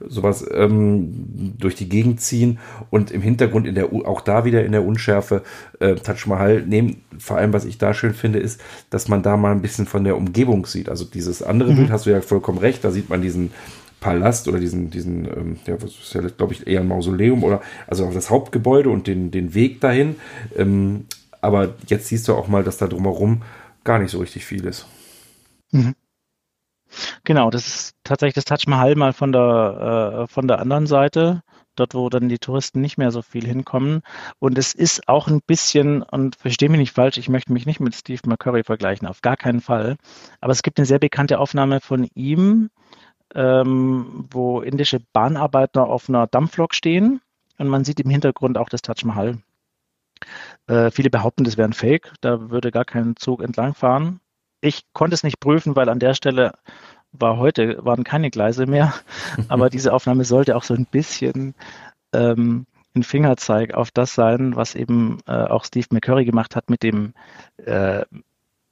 [0.00, 2.58] sowas, ähm, durch die Gegend ziehen
[2.90, 5.42] und im Hintergrund in der, auch da wieder in der Unschärfe
[5.78, 7.02] äh, Taj Mahal nehmen.
[7.18, 10.04] Vor allem, was ich da schön finde, ist, dass man da mal ein bisschen von
[10.04, 10.88] der Umgebung sieht.
[10.88, 11.76] Also dieses andere mhm.
[11.76, 13.52] Bild hast du ja vollkommen recht, da sieht man diesen
[14.00, 18.10] Palast oder diesen, diesen, ähm, ja, ist ja, glaube ich, eher ein Mausoleum oder also
[18.10, 20.16] das Hauptgebäude und den, den Weg dahin.
[20.56, 21.06] Ähm,
[21.40, 23.42] aber jetzt siehst du auch mal, dass da drumherum
[23.84, 24.86] gar nicht so richtig viel ist.
[25.70, 25.94] Mhm.
[27.24, 31.42] Genau, das ist tatsächlich das Taj Mahal mal von der, äh, von der anderen Seite,
[31.76, 34.02] dort wo dann die Touristen nicht mehr so viel hinkommen.
[34.38, 37.80] Und es ist auch ein bisschen, und verstehe mich nicht falsch, ich möchte mich nicht
[37.80, 39.96] mit Steve McCurry vergleichen, auf gar keinen Fall.
[40.40, 42.70] Aber es gibt eine sehr bekannte Aufnahme von ihm,
[43.34, 47.20] ähm, wo indische Bahnarbeiter auf einer Dampflok stehen
[47.58, 49.38] und man sieht im Hintergrund auch das Taj Mahal.
[50.66, 54.20] Äh, viele behaupten, das wäre ein Fake, da würde gar kein Zug entlangfahren.
[54.60, 56.52] Ich konnte es nicht prüfen, weil an der Stelle
[57.12, 58.94] war heute, waren keine Gleise mehr,
[59.48, 61.54] aber diese Aufnahme sollte auch so ein bisschen
[62.12, 66.82] ähm, ein Fingerzeig auf das sein, was eben äh, auch Steve McCurry gemacht hat mit
[66.82, 67.14] dem,
[67.64, 68.04] äh,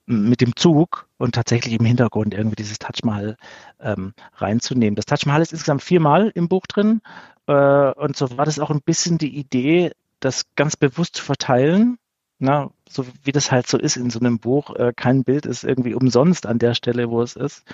[0.09, 3.37] mit dem Zug und tatsächlich im Hintergrund irgendwie dieses Taj Mahal
[3.81, 4.97] ähm, reinzunehmen.
[4.97, 7.03] Das Taj Mahal ist insgesamt viermal im Buch drin
[7.47, 11.99] äh, und so war das auch ein bisschen die Idee, das ganz bewusst zu verteilen.
[12.38, 14.75] Na, so wie das halt so ist in so einem Buch.
[14.77, 17.64] Äh, kein Bild ist irgendwie umsonst an der Stelle, wo es ist.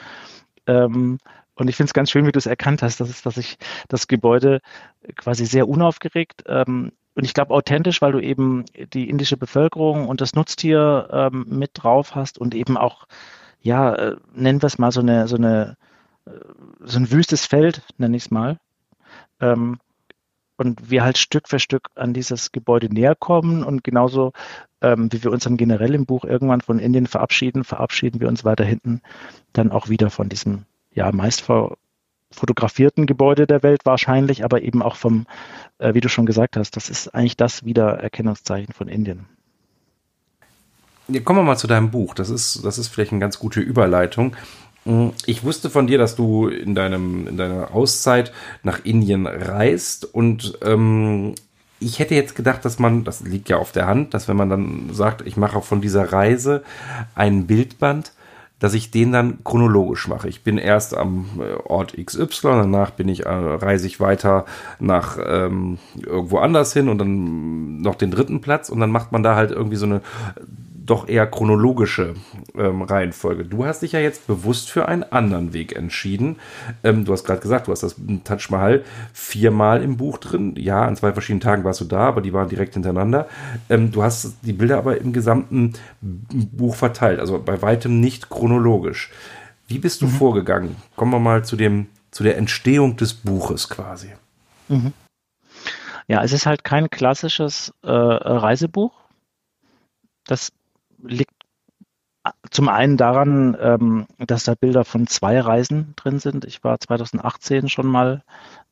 [0.66, 1.18] Ähm,
[1.54, 4.08] und ich finde es ganz schön, wie du es erkannt hast, dass, dass ich das
[4.08, 4.60] Gebäude
[5.16, 10.20] quasi sehr unaufgeregt ähm, und ich glaube authentisch, weil du eben die indische Bevölkerung und
[10.20, 13.06] das Nutztier ähm, mit drauf hast und eben auch,
[13.60, 15.76] ja, äh, nennen wir es mal so eine, so eine,
[16.26, 16.30] äh,
[16.80, 18.58] so ein wüstes Feld, nenne ich es mal.
[19.40, 19.78] Ähm,
[20.56, 24.32] und wir halt Stück für Stück an dieses Gebäude näher kommen und genauso
[24.80, 28.44] ähm, wie wir uns dann generell im Buch irgendwann von Indien verabschieden, verabschieden wir uns
[28.44, 29.02] weiter hinten
[29.52, 31.76] dann auch wieder von diesem ja meist vor,
[32.34, 35.26] fotografierten Gebäude der Welt wahrscheinlich, aber eben auch vom,
[35.78, 39.26] äh, wie du schon gesagt hast, das ist eigentlich das Wiedererkennungszeichen von Indien.
[41.08, 42.14] Ja, kommen wir mal zu deinem Buch.
[42.14, 44.36] Das ist, das ist vielleicht eine ganz gute Überleitung.
[44.84, 50.04] Hm, ich wusste von dir, dass du in, deinem, in deiner Auszeit nach Indien reist
[50.04, 51.34] und ähm,
[51.80, 54.48] ich hätte jetzt gedacht, dass man, das liegt ja auf der Hand, dass wenn man
[54.48, 56.62] dann sagt, ich mache von dieser Reise
[57.14, 58.12] ein Bildband,
[58.64, 60.26] dass ich den dann chronologisch mache.
[60.26, 64.46] Ich bin erst am äh, Ort XY, danach bin ich, äh, reise ich weiter
[64.80, 69.22] nach ähm, irgendwo anders hin und dann noch den dritten Platz und dann macht man
[69.22, 70.00] da halt irgendwie so eine
[70.84, 72.14] doch eher chronologische
[72.56, 73.44] ähm, Reihenfolge.
[73.44, 76.36] Du hast dich ja jetzt bewusst für einen anderen Weg entschieden.
[76.82, 80.54] Ähm, du hast gerade gesagt, du hast das Taj Mahal viermal im Buch drin.
[80.56, 83.28] Ja, an zwei verschiedenen Tagen warst du da, aber die waren direkt hintereinander.
[83.70, 89.10] Ähm, du hast die Bilder aber im gesamten Buch verteilt, also bei weitem nicht chronologisch.
[89.66, 90.10] Wie bist du mhm.
[90.10, 90.76] vorgegangen?
[90.96, 94.12] Kommen wir mal zu dem, zu der Entstehung des Buches quasi.
[94.68, 94.92] Mhm.
[96.06, 98.92] Ja, es ist halt kein klassisches äh, Reisebuch.
[100.26, 100.52] Das
[101.06, 101.32] liegt
[102.50, 106.44] zum einen daran, ähm, dass da Bilder von zwei Reisen drin sind.
[106.44, 108.22] Ich war 2018 schon mal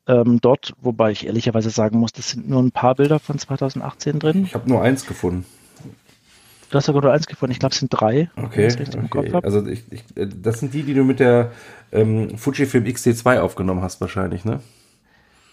[0.07, 4.19] ähm, dort, wobei ich ehrlicherweise sagen muss, das sind nur ein paar Bilder von 2018
[4.19, 4.45] drin.
[4.45, 5.45] Ich habe nur eins gefunden.
[6.71, 7.53] Du hast sogar nur eins gefunden.
[7.53, 8.31] Ich glaube, es sind drei.
[8.35, 8.75] Okay.
[9.05, 9.39] okay.
[9.43, 11.53] Also ich, ich, äh, das sind die, die du mit der
[11.93, 14.61] ähm, Fujifilm X-T2 aufgenommen hast, wahrscheinlich, ne?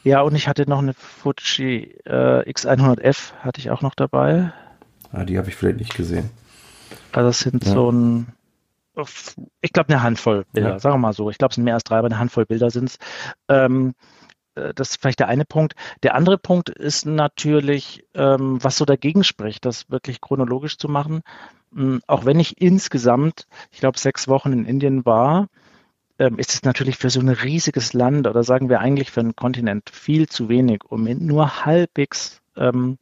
[0.05, 4.53] Ja, und ich hatte noch eine Fuji äh, X100F, hatte ich auch noch dabei.
[5.11, 6.29] Ah, die habe ich vielleicht nicht gesehen.
[7.11, 7.71] Also es sind ja.
[7.73, 8.27] so ein,
[9.61, 10.79] ich glaube eine Handvoll Bilder, ja.
[10.79, 11.29] sagen wir mal so.
[11.29, 12.97] Ich glaube es sind mehr als drei, aber eine Handvoll Bilder sind es.
[13.47, 13.95] Ähm,
[14.55, 15.75] äh, das ist vielleicht der eine Punkt.
[16.03, 21.21] Der andere Punkt ist natürlich, ähm, was so dagegen spricht, das wirklich chronologisch zu machen.
[21.75, 25.47] Ähm, auch wenn ich insgesamt, ich glaube, sechs Wochen in Indien war,
[26.17, 29.35] ähm, ist es natürlich für so ein riesiges Land oder sagen wir eigentlich für einen
[29.35, 32.97] Kontinent viel zu wenig, um nur halbwegs ähm,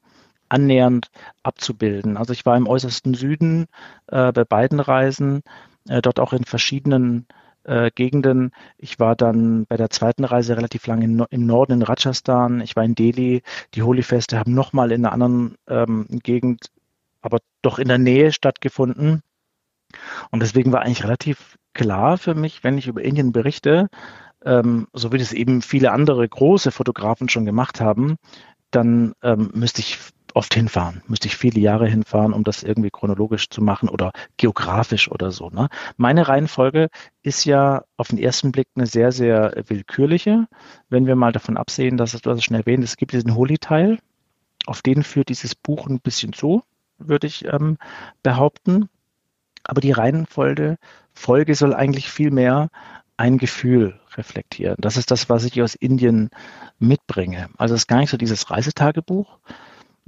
[0.50, 1.10] annähernd
[1.44, 2.18] abzubilden.
[2.18, 3.68] Also ich war im äußersten Süden
[4.08, 5.42] äh, bei beiden Reisen,
[5.90, 7.28] äh, dort auch in verschiedenen
[7.64, 8.52] äh, Gegenden.
[8.78, 12.62] Ich war dann bei der zweiten Reise relativ lange in, im Norden in Rajasthan.
[12.62, 13.44] Ich war in Delhi.
[13.74, 16.72] Die Holi-Feste haben nochmal in einer anderen ähm, Gegend,
[17.22, 19.22] aber doch in der Nähe stattgefunden.
[20.32, 23.88] Und deswegen war eigentlich relativ klar für mich, wenn ich über Indien berichte,
[24.46, 28.16] ähm, so wie das eben viele andere große Fotografen schon gemacht haben,
[28.72, 29.98] dann ähm, müsste ich
[30.38, 35.10] oft hinfahren, müsste ich viele Jahre hinfahren, um das irgendwie chronologisch zu machen oder geografisch
[35.10, 35.50] oder so.
[35.50, 35.68] Ne?
[35.98, 36.90] Meine Reihenfolge
[37.24, 40.48] ist ja auf den ersten Blick eine sehr, sehr willkürliche.
[40.90, 43.98] Wenn wir mal davon absehen, dass du es schon erwähnt, es gibt diesen Holy-Teil,
[44.68, 46.62] auf den führt dieses Buch ein bisschen zu,
[47.00, 47.78] würde ich ähm,
[48.22, 48.90] behaupten.
[49.64, 50.78] Aber die Reihenfolge
[51.14, 52.70] Folge soll eigentlich viel mehr
[53.18, 54.76] ein Gefühl reflektieren.
[54.80, 56.30] Das ist das, was ich aus Indien
[56.78, 57.50] mitbringe.
[57.58, 59.40] Also es ist gar nicht so dieses Reisetagebuch,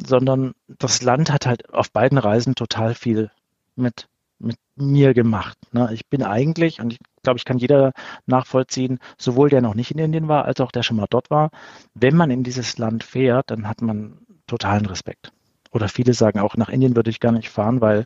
[0.05, 3.31] sondern das Land hat halt auf beiden Reisen total viel
[3.75, 4.07] mit,
[4.39, 5.57] mit mir gemacht.
[5.71, 5.89] Ne?
[5.93, 7.91] Ich bin eigentlich, und ich glaube, ich kann jeder
[8.25, 11.51] nachvollziehen, sowohl der noch nicht in Indien war, als auch der schon mal dort war,
[11.93, 15.31] wenn man in dieses Land fährt, dann hat man totalen Respekt.
[15.71, 18.05] Oder viele sagen auch, nach Indien würde ich gar nicht fahren, weil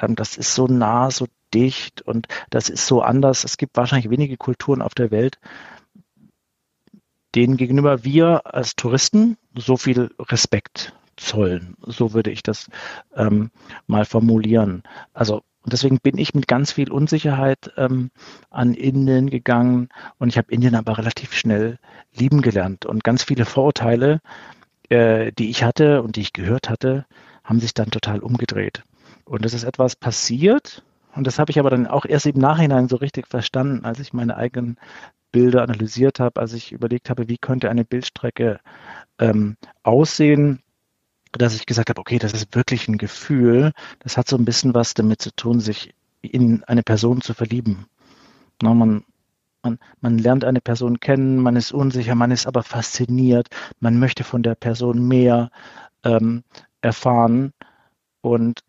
[0.00, 3.44] ähm, das ist so nah, so dicht und das ist so anders.
[3.44, 5.38] Es gibt wahrscheinlich wenige Kulturen auf der Welt,
[7.36, 11.76] denen gegenüber wir als Touristen so viel Respekt zollen.
[11.80, 12.68] So würde ich das
[13.14, 13.50] ähm,
[13.86, 14.82] mal formulieren.
[15.12, 18.10] Also und deswegen bin ich mit ganz viel Unsicherheit ähm,
[18.50, 21.78] an Indien gegangen und ich habe Indien aber relativ schnell
[22.12, 22.84] lieben gelernt.
[22.84, 24.20] Und ganz viele Vorurteile,
[24.90, 27.06] äh, die ich hatte und die ich gehört hatte,
[27.44, 28.82] haben sich dann total umgedreht.
[29.24, 32.88] Und es ist etwas passiert, und das habe ich aber dann auch erst im Nachhinein
[32.88, 34.76] so richtig verstanden, als ich meine eigenen
[35.32, 38.60] Bilder analysiert habe, als ich überlegt habe, wie könnte eine Bildstrecke
[39.18, 40.60] ähm, aussehen,
[41.38, 44.74] dass ich gesagt habe, okay, das ist wirklich ein Gefühl, das hat so ein bisschen
[44.74, 47.86] was damit zu tun, sich in eine Person zu verlieben.
[48.62, 49.04] Na, man,
[49.62, 53.48] man, man lernt eine Person kennen, man ist unsicher, man ist aber fasziniert,
[53.80, 55.50] man möchte von der Person mehr
[56.04, 56.44] ähm,
[56.80, 57.52] erfahren.
[58.20, 58.60] Und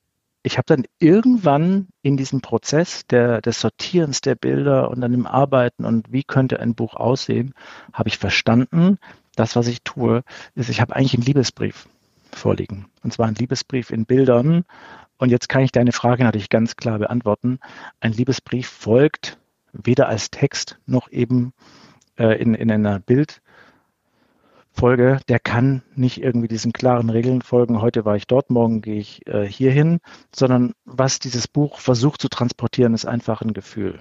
[0.43, 5.27] ich habe dann irgendwann in diesem Prozess der, des Sortierens der Bilder und dann im
[5.27, 7.53] Arbeiten und wie könnte ein Buch aussehen,
[7.93, 8.97] habe ich verstanden,
[9.35, 10.23] das, was ich tue,
[10.55, 11.87] ist, ich habe eigentlich einen Liebesbrief
[12.35, 12.87] vorliegen.
[13.03, 14.65] Und zwar ein Liebesbrief in Bildern.
[15.17, 17.59] Und jetzt kann ich deine Frage natürlich ganz klar beantworten.
[17.99, 19.37] Ein Liebesbrief folgt
[19.71, 21.53] weder als Text noch eben
[22.17, 23.41] äh, in, in einer Bildfolge.
[25.27, 27.81] Der kann nicht irgendwie diesen klaren Regeln folgen.
[27.81, 29.99] Heute war ich dort, morgen gehe ich äh, hierhin,
[30.33, 33.99] sondern was dieses Buch versucht zu transportieren, ist einfach ein Gefühl.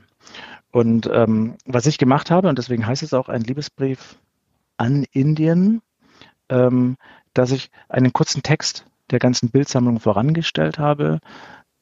[0.70, 4.16] Und ähm, was ich gemacht habe, und deswegen heißt es auch ein Liebesbrief
[4.76, 5.82] an Indien,
[6.48, 6.96] ähm,
[7.34, 11.20] dass ich einen kurzen Text der ganzen Bildsammlung vorangestellt habe,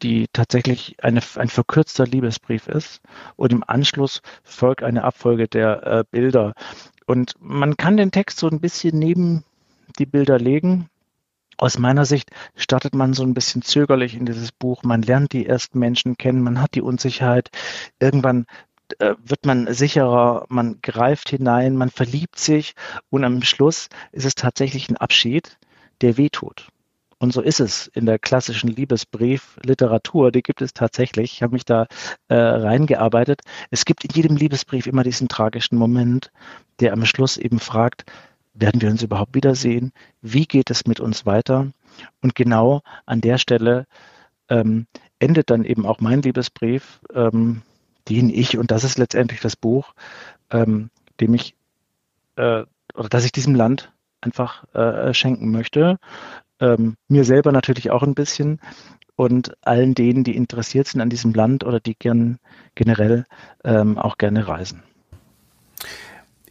[0.02, 3.00] die tatsächlich eine, ein verkürzter Liebesbrief ist.
[3.36, 6.54] Und im Anschluss folgt eine Abfolge der äh, Bilder.
[7.06, 9.44] Und man kann den Text so ein bisschen neben
[9.98, 10.88] die Bilder legen
[11.62, 14.82] aus meiner Sicht startet man so ein bisschen zögerlich in dieses Buch.
[14.82, 17.50] Man lernt die ersten Menschen kennen, man hat die Unsicherheit.
[18.00, 18.46] Irgendwann
[18.98, 22.74] äh, wird man sicherer, man greift hinein, man verliebt sich
[23.10, 25.58] und am Schluss ist es tatsächlich ein Abschied,
[26.00, 26.68] der wehtut.
[27.18, 30.32] Und so ist es in der klassischen Liebesbrief-Literatur.
[30.32, 31.34] Die gibt es tatsächlich.
[31.34, 31.86] Ich habe mich da
[32.26, 33.42] äh, reingearbeitet.
[33.70, 36.32] Es gibt in jedem Liebesbrief immer diesen tragischen Moment,
[36.80, 38.06] der am Schluss eben fragt,
[38.54, 39.92] werden wir uns überhaupt wiedersehen?
[40.20, 41.70] Wie geht es mit uns weiter?
[42.22, 43.86] Und genau an der Stelle
[44.48, 44.86] ähm,
[45.18, 47.62] endet dann eben auch mein Liebesbrief, ähm,
[48.08, 49.94] den ich, und das ist letztendlich das Buch,
[50.50, 51.54] ähm, dem ich,
[52.36, 55.98] äh, oder das ich diesem Land einfach äh, schenken möchte.
[56.60, 58.60] Ähm, mir selber natürlich auch ein bisschen
[59.16, 62.38] und allen denen, die interessiert sind an diesem Land oder die gern
[62.74, 63.26] generell
[63.64, 64.82] ähm, auch gerne reisen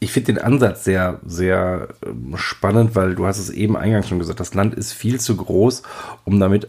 [0.02, 4.18] ich finde den Ansatz sehr, sehr ähm, spannend, weil du hast es eben eingangs schon
[4.18, 5.84] gesagt, das Land ist viel zu groß,
[6.26, 6.68] um damit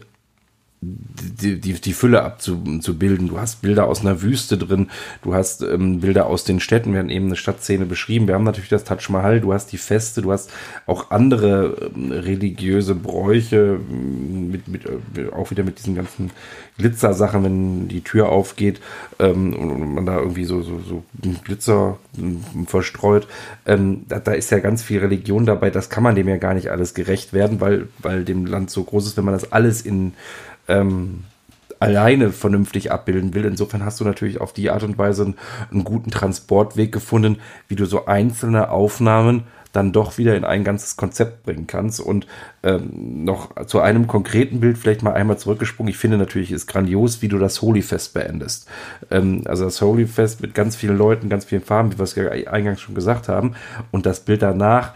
[0.83, 3.27] die, die, die Fülle abzubilden.
[3.27, 4.89] Du hast Bilder aus einer Wüste drin,
[5.21, 8.43] du hast ähm, Bilder aus den Städten, wir haben eben eine Stadtszene beschrieben, wir haben
[8.43, 10.51] natürlich das Taj Mahal, du hast die Feste, du hast
[10.85, 16.31] auch andere ähm, religiöse Bräuche, ähm, mit, mit, äh, auch wieder mit diesen ganzen
[16.77, 18.81] Glitzersachen, wenn die Tür aufgeht
[19.19, 21.03] ähm, und man da irgendwie so, so, so
[21.43, 23.27] Glitzer ähm, verstreut.
[23.65, 26.53] Ähm, da, da ist ja ganz viel Religion dabei, das kann man dem ja gar
[26.53, 29.81] nicht alles gerecht werden, weil, weil dem Land so groß ist, wenn man das alles
[29.81, 30.13] in
[30.67, 31.23] ähm,
[31.79, 33.45] alleine vernünftig abbilden will.
[33.45, 35.35] Insofern hast du natürlich auf die Art und Weise einen,
[35.69, 40.95] einen, guten Transportweg gefunden, wie du so einzelne Aufnahmen dann doch wieder in ein ganzes
[40.95, 41.99] Konzept bringen kannst.
[41.99, 42.27] Und
[42.61, 45.89] ähm, noch zu einem konkreten Bild vielleicht mal einmal zurückgesprungen.
[45.89, 48.69] Ich finde natürlich ist grandios, wie du das Holyfest beendest.
[49.11, 52.29] Ähm, also das Holyfest mit ganz vielen Leuten, ganz vielen Farben, wie wir es ja
[52.29, 53.55] eingangs schon gesagt haben.
[53.91, 54.93] Und das Bild danach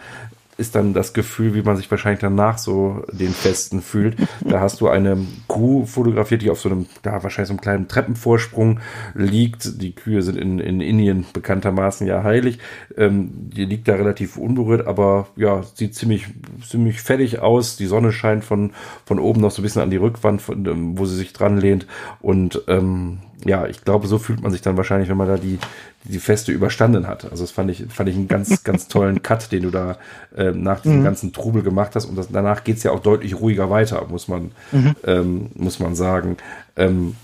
[0.57, 4.17] ist dann das Gefühl, wie man sich wahrscheinlich danach so den Festen fühlt.
[4.43, 5.17] Da hast du eine
[5.47, 8.79] Kuh fotografiert, die auf so einem, da wahrscheinlich so einem kleinen Treppenvorsprung
[9.13, 9.81] liegt.
[9.81, 12.59] Die Kühe sind in, in Indien bekanntermaßen ja heilig.
[12.97, 16.25] Ähm, die liegt da relativ unberührt, aber ja, sieht ziemlich,
[16.67, 17.77] ziemlich fertig aus.
[17.77, 18.71] Die Sonne scheint von,
[19.05, 21.57] von oben noch so ein bisschen an die Rückwand, von, ähm, wo sie sich dran
[21.57, 21.85] lehnt.
[22.19, 25.59] Und ähm, ja, ich glaube, so fühlt man sich dann wahrscheinlich, wenn man da die,
[26.03, 27.29] die Feste überstanden hat.
[27.29, 29.97] Also das fand ich, fand ich einen ganz, ganz tollen Cut, den du da
[30.35, 31.03] äh, nach diesem mhm.
[31.03, 32.05] ganzen Trubel gemacht hast.
[32.05, 34.95] Und das, danach geht's ja auch deutlich ruhiger weiter, muss man, mhm.
[35.05, 36.37] ähm, muss man sagen.
[36.75, 37.15] Ähm,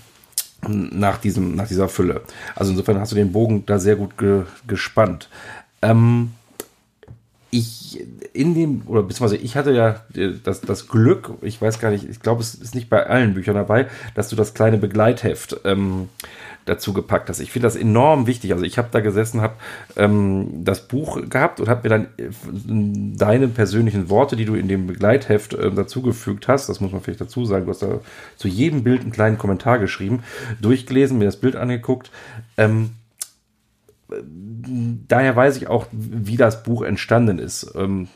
[0.66, 2.22] nach diesem, nach dieser Fülle.
[2.54, 5.28] Also insofern hast du den Bogen da sehr gut ge, gespannt.
[5.82, 6.30] Ähm,
[7.54, 10.02] ich in dem, oder beziehungsweise ich hatte ja
[10.42, 13.54] das, das Glück, ich weiß gar nicht, ich glaube, es ist nicht bei allen Büchern
[13.54, 13.86] dabei,
[14.16, 16.08] dass du das kleine Begleitheft ähm,
[16.64, 17.38] dazu gepackt hast.
[17.38, 18.52] Ich finde das enorm wichtig.
[18.52, 19.54] Also ich habe da gesessen, habe
[19.96, 24.66] ähm, das Buch gehabt und habe mir dann äh, deine persönlichen Worte, die du in
[24.66, 28.00] dem Begleitheft äh, dazugefügt hast, das muss man vielleicht dazu sagen, du hast da
[28.36, 30.24] zu jedem Bild einen kleinen Kommentar geschrieben,
[30.60, 32.10] durchgelesen, mir das Bild angeguckt.
[32.56, 32.90] Ähm,
[34.22, 37.72] daher weiß ich auch, wie das Buch entstanden ist.
[37.74, 38.08] Ähm,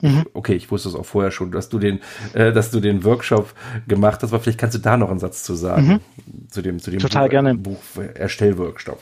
[0.00, 0.26] mhm.
[0.34, 2.00] Okay, ich wusste es auch vorher schon, dass du den,
[2.32, 3.52] äh, dass du den Workshop
[3.88, 6.48] gemacht hast, aber vielleicht kannst du da noch einen Satz zu sagen mhm.
[6.48, 7.54] zu dem, zu dem Total Buch, gerne.
[7.56, 7.78] Buch
[8.14, 9.00] Erstellworkshop.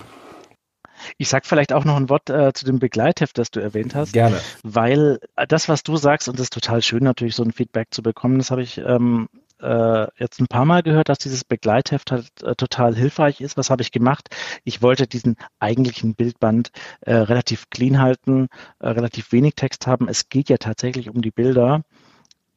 [1.16, 4.12] Ich sag vielleicht auch noch ein Wort äh, zu dem Begleitheft, das du erwähnt hast.
[4.12, 4.40] Gerne.
[4.62, 8.02] Weil das, was du sagst, und das ist total schön, natürlich so ein Feedback zu
[8.02, 9.28] bekommen, das habe ich ähm,
[9.60, 13.56] äh, jetzt ein paar Mal gehört, dass dieses Begleitheft halt äh, total hilfreich ist.
[13.56, 14.28] Was habe ich gemacht?
[14.64, 20.08] Ich wollte diesen eigentlichen Bildband äh, relativ clean halten, äh, relativ wenig Text haben.
[20.08, 21.82] Es geht ja tatsächlich um die Bilder,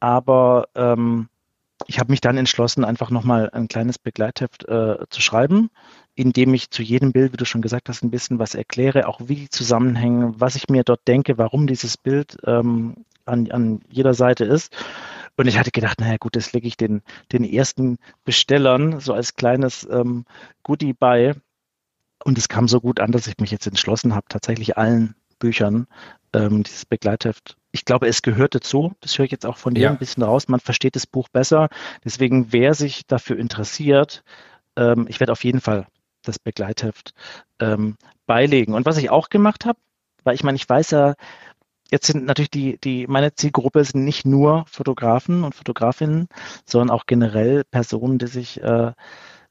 [0.00, 1.28] aber ähm,
[1.86, 5.70] ich habe mich dann entschlossen, einfach nochmal ein kleines Begleitheft äh, zu schreiben,
[6.14, 9.08] in dem ich zu jedem Bild, wie du schon gesagt hast, ein bisschen was erkläre,
[9.08, 13.80] auch wie die zusammenhängen, was ich mir dort denke, warum dieses Bild ähm, an, an
[13.88, 14.74] jeder Seite ist.
[15.36, 19.34] Und ich hatte gedacht, naja gut, das lege ich den, den ersten Bestellern so als
[19.34, 20.24] kleines ähm,
[20.62, 21.34] Goodie bei.
[22.24, 25.86] Und es kam so gut an, dass ich mich jetzt entschlossen habe, tatsächlich allen Büchern
[26.32, 27.56] ähm, dieses Begleitheft.
[27.72, 28.94] Ich glaube, es gehört dazu.
[29.00, 29.90] Das höre ich jetzt auch von dir ja.
[29.90, 30.48] ein bisschen raus.
[30.48, 31.68] Man versteht das Buch besser.
[32.04, 34.22] Deswegen, wer sich dafür interessiert,
[34.76, 35.86] ähm, ich werde auf jeden Fall
[36.22, 37.14] das Begleitheft
[37.58, 38.74] ähm, beilegen.
[38.74, 39.78] Und was ich auch gemacht habe,
[40.24, 41.14] weil ich meine, ich weiß ja,
[41.92, 46.26] Jetzt sind natürlich die, die, meine Zielgruppe sind nicht nur Fotografen und Fotografinnen,
[46.64, 48.92] sondern auch generell Personen, die sich äh,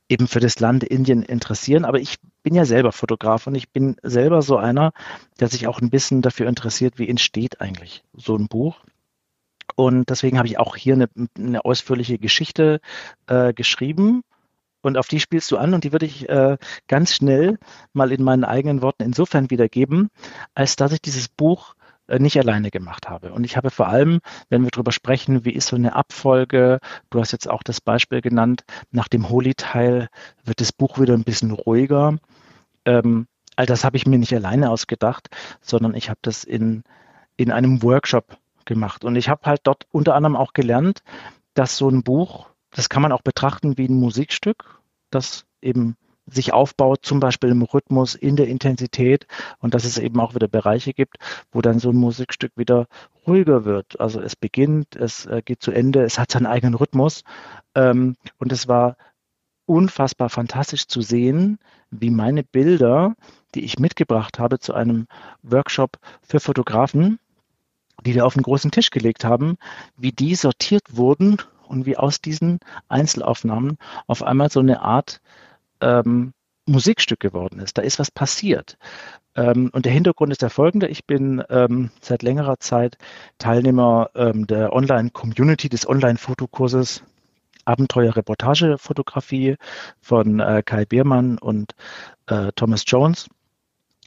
[0.09, 1.85] eben für das Land Indien interessieren.
[1.85, 4.91] Aber ich bin ja selber Fotograf und ich bin selber so einer,
[5.39, 8.83] der sich auch ein bisschen dafür interessiert, wie entsteht eigentlich so ein Buch.
[9.75, 12.81] Und deswegen habe ich auch hier eine, eine ausführliche Geschichte
[13.27, 14.23] äh, geschrieben.
[14.81, 17.59] Und auf die spielst du an und die würde ich äh, ganz schnell
[17.93, 20.09] mal in meinen eigenen Worten insofern wiedergeben,
[20.55, 21.75] als dass ich dieses Buch
[22.19, 23.33] nicht alleine gemacht habe.
[23.33, 27.19] Und ich habe vor allem, wenn wir darüber sprechen, wie ist so eine Abfolge, du
[27.19, 30.09] hast jetzt auch das Beispiel genannt, nach dem Holy-Teil
[30.43, 32.17] wird das Buch wieder ein bisschen ruhiger.
[32.85, 35.29] Ähm, all das habe ich mir nicht alleine ausgedacht,
[35.61, 36.83] sondern ich habe das in,
[37.37, 39.03] in einem Workshop gemacht.
[39.03, 41.03] Und ich habe halt dort unter anderem auch gelernt,
[41.53, 45.97] dass so ein Buch, das kann man auch betrachten wie ein Musikstück, das eben
[46.31, 49.27] sich aufbaut, zum Beispiel im Rhythmus, in der Intensität
[49.59, 51.17] und dass es eben auch wieder Bereiche gibt,
[51.51, 52.87] wo dann so ein Musikstück wieder
[53.27, 53.99] ruhiger wird.
[53.99, 57.23] Also es beginnt, es äh, geht zu Ende, es hat seinen eigenen Rhythmus
[57.75, 58.97] ähm, und es war
[59.65, 61.59] unfassbar fantastisch zu sehen,
[61.91, 63.15] wie meine Bilder,
[63.55, 65.07] die ich mitgebracht habe zu einem
[65.43, 67.19] Workshop für Fotografen,
[68.05, 69.57] die wir auf einen großen Tisch gelegt haben,
[69.97, 72.59] wie die sortiert wurden und wie aus diesen
[72.89, 73.77] Einzelaufnahmen
[74.07, 75.21] auf einmal so eine Art
[75.81, 76.33] ähm,
[76.65, 77.77] Musikstück geworden ist.
[77.77, 78.77] Da ist was passiert.
[79.35, 80.87] Ähm, und der Hintergrund ist der folgende.
[80.87, 82.97] Ich bin ähm, seit längerer Zeit
[83.37, 87.03] Teilnehmer ähm, der Online-Community des Online-Fotokurses
[87.65, 89.55] Abenteuer-Reportage-Fotografie
[90.01, 91.73] von äh, Kai Biermann und
[92.27, 93.27] äh, Thomas Jones.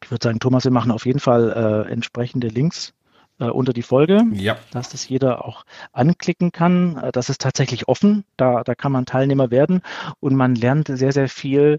[0.03, 2.93] Ich würde sagen, Thomas, wir machen auf jeden Fall äh, entsprechende Links
[3.39, 4.57] äh, unter die Folge, ja.
[4.70, 6.97] dass das jeder auch anklicken kann.
[6.97, 9.82] Äh, das ist tatsächlich offen, da, da kann man Teilnehmer werden
[10.20, 11.78] und man lernt sehr, sehr viel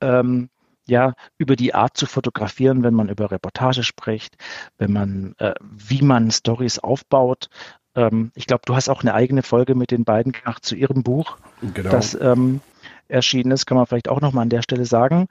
[0.00, 0.48] ähm,
[0.86, 4.36] ja, über die Art zu fotografieren, wenn man über Reportage spricht,
[4.76, 7.48] wenn man, äh, wie man Stories aufbaut.
[7.94, 11.02] Ähm, ich glaube, du hast auch eine eigene Folge mit den beiden gemacht zu ihrem
[11.02, 11.38] Buch,
[11.72, 11.90] genau.
[11.90, 12.60] das ähm,
[13.08, 15.28] erschienen ist, kann man vielleicht auch nochmal an der Stelle sagen.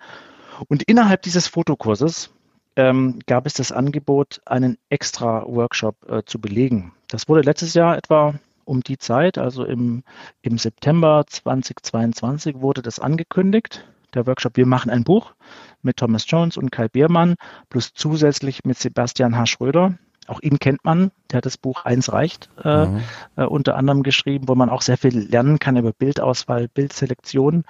[0.68, 2.32] Und innerhalb dieses Fotokurses
[2.76, 6.94] ähm, gab es das Angebot, einen extra Workshop äh, zu belegen.
[7.08, 10.04] Das wurde letztes Jahr etwa um die Zeit, also im,
[10.42, 13.86] im September 2022 wurde das angekündigt.
[14.14, 15.34] Der Workshop Wir machen ein Buch
[15.82, 17.36] mit Thomas Jones und Kai Biermann,
[17.70, 19.48] plus zusätzlich mit Sebastian H.
[19.48, 19.98] Schröder,
[20.30, 23.02] auch ihn kennt man, der hat das Buch Eins reicht äh, mhm.
[23.36, 27.64] äh, unter anderem geschrieben, wo man auch sehr viel lernen kann über Bildauswahl, Bildselektion.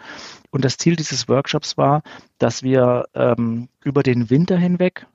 [0.51, 2.03] Und das Ziel dieses Workshops war,
[2.37, 5.07] dass wir ähm, über den Winter hinweg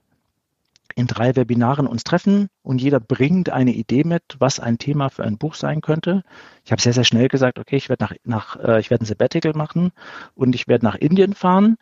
[0.94, 5.22] in drei Webinaren uns treffen und jeder bringt eine Idee mit, was ein Thema für
[5.22, 6.24] ein Buch sein könnte.
[6.64, 9.06] Ich habe sehr, sehr schnell gesagt, okay, ich werde nach, nach äh, ich werde ein
[9.06, 9.92] Sabbatical machen
[10.34, 11.76] und ich werde nach Indien fahren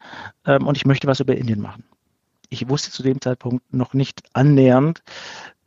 [0.45, 1.85] ähm, und ich möchte was über Indien machen
[2.49, 5.03] ich wusste zu dem Zeitpunkt noch nicht annähernd,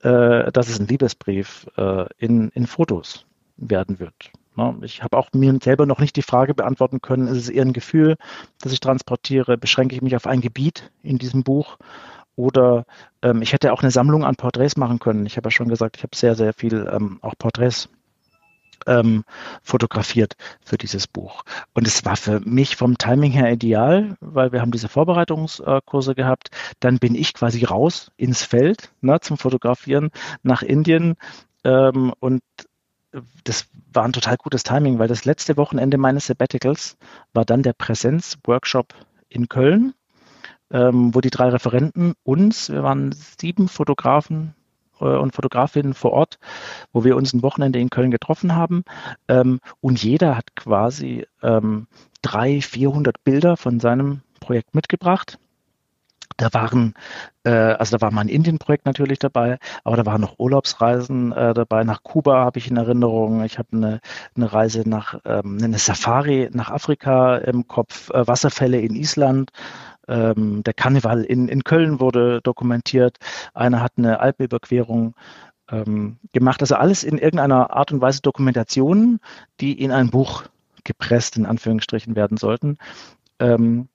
[0.02, 3.26] äh, dass es ein Liebesbrief äh, in, in Fotos
[3.58, 4.32] werden wird.
[4.56, 4.78] Ne?
[4.84, 7.74] Ich habe auch mir selber noch nicht die Frage beantworten können, ist es eher ein
[7.74, 8.16] Gefühl,
[8.62, 11.78] das ich transportiere, beschränke ich mich auf ein Gebiet in diesem Buch
[12.36, 12.86] oder
[13.22, 15.26] ähm, ich hätte auch eine Sammlung an Porträts machen können.
[15.26, 17.90] Ich habe ja schon gesagt, ich habe sehr, sehr viel ähm, auch Porträts
[18.88, 19.24] ähm,
[19.62, 21.44] fotografiert für dieses Buch.
[21.74, 26.50] Und es war für mich vom Timing her ideal, weil wir haben diese Vorbereitungskurse gehabt.
[26.80, 30.10] Dann bin ich quasi raus ins Feld ne, zum Fotografieren
[30.44, 31.16] nach Indien.
[31.64, 32.42] Ähm, und
[33.44, 36.98] das war ein total gutes Timing, weil das letzte Wochenende meines Sabbaticals
[37.34, 38.94] war dann der Präsenz-Workshop
[39.30, 39.94] in Köln,
[40.72, 44.54] ähm, wo die drei Referenten uns, wir waren sieben Fotografen,
[45.06, 46.40] und Fotografinnen vor Ort,
[46.94, 48.84] wo wir uns ein Wochenende in Köln getroffen haben.
[49.28, 51.88] Ähm, und jeder hat quasi ähm,
[52.22, 55.40] drei, 400 Bilder von seinem Projekt mitgebracht.
[56.40, 56.94] Da waren,
[57.44, 61.84] äh, also da war mein Indien-Projekt natürlich dabei, aber da waren noch Urlaubsreisen äh, dabei.
[61.84, 63.44] Nach Kuba habe ich in Erinnerung.
[63.44, 64.00] Ich habe eine,
[64.38, 69.52] eine Reise nach, ähm, eine Safari nach Afrika im Kopf, äh, Wasserfälle in Island,
[70.10, 73.18] ähm, der Karneval in, in Köln wurde dokumentiert.
[73.54, 75.16] Einer hat eine Alpenüberquerung
[75.72, 76.62] ähm, gemacht.
[76.62, 79.20] Also alles in irgendeiner Art und Weise Dokumentationen,
[79.62, 80.44] die in ein Buch
[80.84, 82.78] gepresst, in Anführungsstrichen, werden sollten.
[83.40, 83.88] Ähm,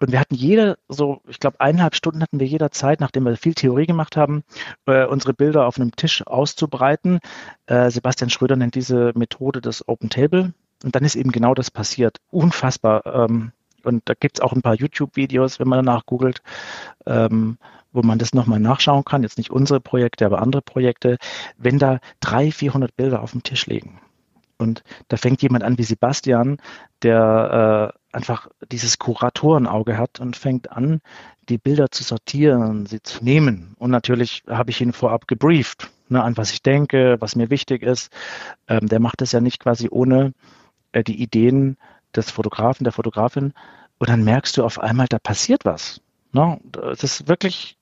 [0.00, 3.36] und wir hatten jeder so, ich glaube, eineinhalb Stunden hatten wir jeder Zeit, nachdem wir
[3.36, 4.44] viel Theorie gemacht haben,
[4.86, 7.20] äh, unsere Bilder auf einem Tisch auszubreiten.
[7.66, 10.54] Äh, Sebastian Schröder nennt diese Methode das Open Table.
[10.82, 12.16] Und dann ist eben genau das passiert.
[12.30, 13.52] Unfassbar ähm,
[13.84, 16.42] und da gibt es auch ein paar YouTube-Videos, wenn man danach googelt,
[17.06, 17.58] ähm,
[17.92, 19.22] wo man das nochmal nachschauen kann.
[19.22, 21.18] Jetzt nicht unsere Projekte, aber andere Projekte.
[21.58, 24.00] Wenn da 300, 400 Bilder auf dem Tisch liegen
[24.60, 26.58] und da fängt jemand an wie Sebastian,
[27.02, 31.00] der äh, einfach dieses Kuratorenauge hat und fängt an,
[31.48, 33.74] die Bilder zu sortieren, sie zu nehmen.
[33.78, 37.82] Und natürlich habe ich ihn vorab gebrieft, ne, an was ich denke, was mir wichtig
[37.82, 38.12] ist.
[38.68, 40.34] Ähm, der macht es ja nicht quasi ohne
[40.92, 41.76] äh, die Ideen
[42.14, 43.52] des Fotografen, der Fotografin
[43.98, 46.00] und dann merkst du auf einmal, da passiert was.
[46.32, 46.58] Ne?
[46.72, 47.76] Das ist wirklich,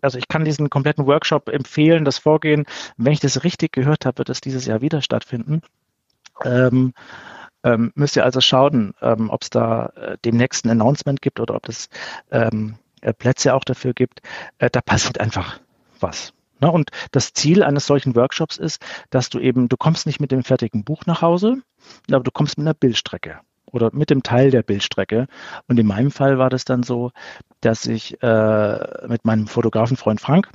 [0.00, 2.64] also ich kann diesen kompletten Workshop empfehlen, das Vorgehen.
[2.96, 5.60] Wenn ich das richtig gehört habe, wird es dieses Jahr wieder stattfinden.
[6.44, 6.94] Ähm,
[7.64, 11.56] ähm, müsst ihr also schauen, ähm, ob es da äh, demnächst ein Announcement gibt oder
[11.56, 11.90] ob es
[12.30, 14.22] ähm, äh, Plätze auch dafür gibt.
[14.58, 15.60] Äh, da passiert einfach
[16.00, 16.32] was.
[16.60, 16.70] Ne?
[16.70, 20.44] Und das Ziel eines solchen Workshops ist, dass du eben, du kommst nicht mit dem
[20.44, 21.62] fertigen Buch nach Hause,
[22.10, 25.26] aber du kommst mit einer Bildstrecke oder mit dem Teil der Bildstrecke.
[25.66, 27.12] Und in meinem Fall war das dann so,
[27.60, 30.50] dass ich äh, mit meinem Fotografenfreund Frank,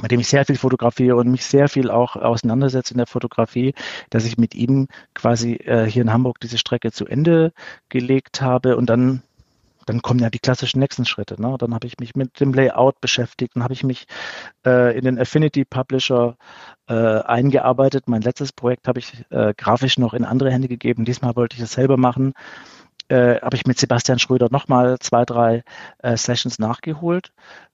[0.00, 3.74] mit dem ich sehr viel fotografiere und mich sehr viel auch auseinandersetze in der Fotografie,
[4.08, 7.52] dass ich mit ihm quasi äh, hier in Hamburg diese Strecke zu Ende
[7.88, 9.22] gelegt habe und dann
[9.90, 11.42] dann kommen ja die klassischen nächsten Schritte.
[11.42, 11.56] Ne?
[11.58, 14.06] Dann habe ich mich mit dem Layout beschäftigt, dann habe ich mich
[14.64, 16.36] äh, in den Affinity Publisher
[16.88, 18.04] äh, eingearbeitet.
[18.06, 21.04] Mein letztes Projekt habe ich äh, grafisch noch in andere Hände gegeben.
[21.04, 22.34] Diesmal wollte ich es selber machen.
[23.08, 25.64] Äh, habe ich mit Sebastian Schröder nochmal zwei, drei
[25.98, 27.32] äh, Sessions nachgeholt.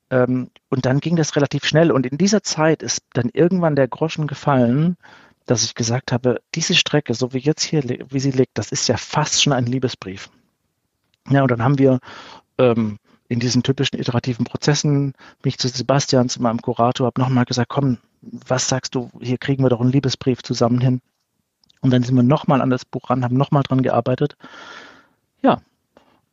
[0.09, 1.93] Ähm, und dann ging das relativ schnell.
[1.93, 4.97] Und in dieser Zeit ist dann irgendwann der Groschen gefallen,
[5.45, 8.89] dass ich gesagt habe, diese Strecke, so wie jetzt hier, wie sie liegt, das ist
[8.89, 10.31] ja fast schon ein Liebesbrief.
[11.31, 11.99] Ja, und dann haben wir
[12.59, 12.99] ähm,
[13.29, 17.99] in diesen typischen iterativen Prozessen mich zu Sebastian, zu meinem Kurator, habe nochmal gesagt, komm,
[18.21, 21.01] was sagst du, hier kriegen wir doch einen Liebesbrief zusammen hin.
[21.81, 24.37] Und dann sind wir nochmal an das Buch ran, haben nochmal dran gearbeitet.
[25.43, 25.61] Ja,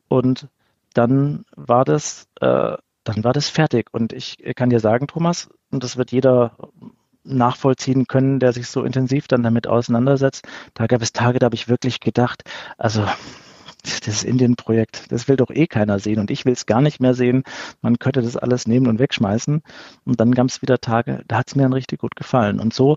[0.08, 0.48] und
[0.94, 3.88] dann war das, äh, dann war das fertig.
[3.92, 6.56] Und ich kann dir sagen, Thomas, und das wird jeder
[7.24, 10.46] nachvollziehen können, der sich so intensiv dann damit auseinandersetzt.
[10.74, 12.44] Da gab es Tage, da habe ich wirklich gedacht,
[12.76, 13.04] also
[14.06, 17.14] das Indien-Projekt, das will doch eh keiner sehen und ich will es gar nicht mehr
[17.14, 17.44] sehen.
[17.82, 19.62] Man könnte das alles nehmen und wegschmeißen.
[20.04, 22.60] Und dann gab es wieder Tage, da hat es mir dann richtig gut gefallen.
[22.60, 22.96] Und so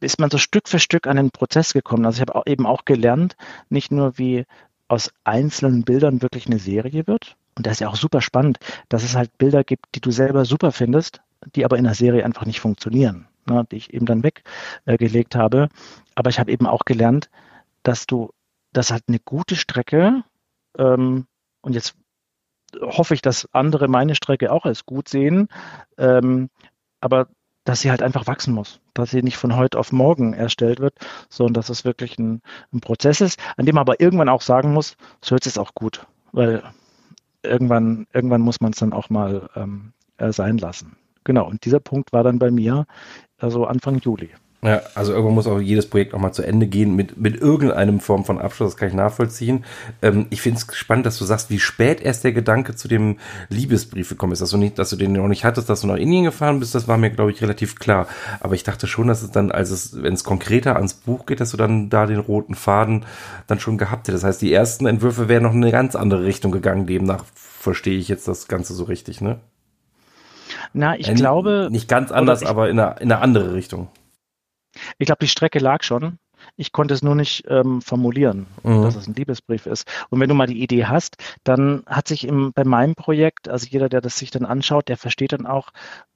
[0.00, 2.04] ist man so Stück für Stück an den Prozess gekommen.
[2.04, 3.36] Also ich habe eben auch gelernt,
[3.68, 4.44] nicht nur wie
[4.88, 7.36] aus einzelnen Bildern wirklich eine Serie wird.
[7.56, 10.44] Und das ist ja auch super spannend, dass es halt Bilder gibt, die du selber
[10.44, 11.22] super findest,
[11.54, 15.68] die aber in der Serie einfach nicht funktionieren, ne, die ich eben dann weggelegt habe.
[16.14, 17.30] Aber ich habe eben auch gelernt,
[17.82, 18.30] dass du
[18.74, 20.24] das hat eine gute Strecke.
[20.76, 21.26] Ähm,
[21.62, 21.94] und jetzt
[22.80, 25.48] hoffe ich, dass andere meine Strecke auch als gut sehen.
[25.96, 26.50] Ähm,
[27.00, 27.28] aber
[27.64, 30.94] dass sie halt einfach wachsen muss, dass sie nicht von heute auf morgen erstellt wird,
[31.30, 34.74] sondern dass es wirklich ein, ein Prozess ist, an dem man aber irgendwann auch sagen
[34.74, 36.62] muss, so jetzt ist auch gut, weil
[37.42, 40.96] irgendwann, irgendwann muss man es dann auch mal ähm, äh, sein lassen.
[41.24, 42.86] Genau, und dieser Punkt war dann bei mir
[43.38, 44.30] also Anfang Juli.
[44.64, 48.00] Ja, also irgendwann muss auch jedes Projekt auch mal zu Ende gehen mit, mit irgendeinem
[48.00, 49.62] Form von Abschluss, das kann ich nachvollziehen.
[50.00, 53.18] Ähm, ich finde es spannend, dass du sagst, wie spät erst der Gedanke zu dem
[53.50, 54.40] Liebesbrief gekommen ist.
[54.40, 56.74] Dass du, nicht, dass du den noch nicht hattest, dass du nach Indien gefahren bist,
[56.74, 58.08] das war mir, glaube ich, relativ klar.
[58.40, 61.40] Aber ich dachte schon, dass es dann, als es, wenn es konkreter ans Buch geht,
[61.40, 63.04] dass du dann da den roten Faden
[63.46, 64.24] dann schon gehabt hättest.
[64.24, 66.86] Das heißt, die ersten Entwürfe wären noch in eine ganz andere Richtung gegangen.
[66.86, 69.40] Demnach verstehe ich jetzt das Ganze so richtig, ne?
[70.72, 71.68] Na, ich ja, glaube.
[71.70, 73.88] Nicht ganz anders, ich, aber in eine, in eine andere Richtung.
[74.98, 76.18] Ich glaube, die Strecke lag schon.
[76.56, 78.82] Ich konnte es nur nicht ähm, formulieren, mhm.
[78.82, 79.90] dass es ein Liebesbrief ist.
[80.10, 83.66] Und wenn du mal die Idee hast, dann hat sich im, bei meinem Projekt, also
[83.68, 85.70] jeder, der das sich dann anschaut, der versteht dann auch,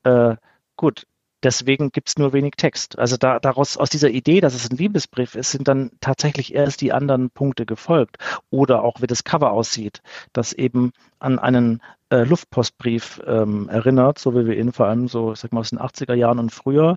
[0.05, 0.37] äh,
[0.77, 1.07] gut,
[1.43, 2.99] deswegen gibt es nur wenig Text.
[2.99, 6.81] Also da, daraus, aus dieser Idee, dass es ein Liebesbrief ist, sind dann tatsächlich erst
[6.81, 8.17] die anderen Punkte gefolgt.
[8.51, 14.35] Oder auch wie das Cover aussieht, das eben an einen äh, Luftpostbrief ähm, erinnert, so
[14.35, 16.97] wie wir ihn vor allem so, ich sag mal, aus den 80er Jahren und früher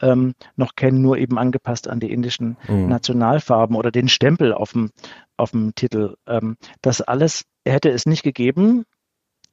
[0.00, 2.88] ähm, noch kennen, nur eben angepasst an die indischen mhm.
[2.88, 4.90] Nationalfarben oder den Stempel auf dem,
[5.36, 6.16] auf dem Titel.
[6.26, 8.84] Ähm, das alles hätte es nicht gegeben,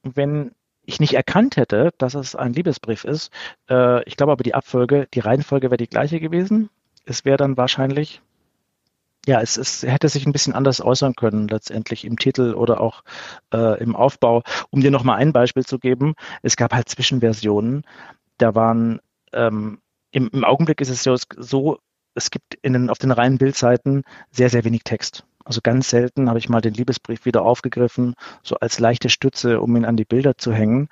[0.04, 0.52] wenn
[0.90, 3.32] ich nicht erkannt hätte, dass es ein Liebesbrief ist.
[3.70, 6.70] Äh, ich glaube aber, die Abfolge, die Reihenfolge wäre die gleiche gewesen.
[7.06, 8.22] Es wäre dann wahrscheinlich,
[9.26, 13.04] ja, es, es hätte sich ein bisschen anders äußern können, letztendlich im Titel oder auch
[13.54, 14.44] äh, im Aufbau.
[14.72, 17.84] Um dir nochmal ein Beispiel zu geben, es gab halt Zwischenversionen.
[18.38, 19.00] Da waren,
[19.34, 19.80] ähm,
[20.12, 21.80] im, im Augenblick ist es so, so
[22.16, 25.24] es gibt in den, auf den reinen Bildseiten sehr, sehr wenig Text.
[25.50, 29.76] Also ganz selten habe ich mal den Liebesbrief wieder aufgegriffen, so als leichte Stütze, um
[29.76, 30.89] ihn an die Bilder zu hängen.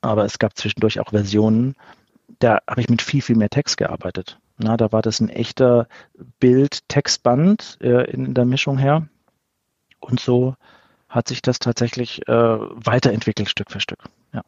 [0.00, 1.76] Aber es gab zwischendurch auch Versionen,
[2.40, 4.40] da habe ich mit viel, viel mehr Text gearbeitet.
[4.58, 5.86] Na, da war das ein echter
[6.40, 9.06] Bild-Textband äh, in, der Mischung her.
[10.00, 10.56] Und so
[11.08, 14.02] hat sich das tatsächlich äh, weiterentwickelt, Stück für Stück.
[14.34, 14.42] Ja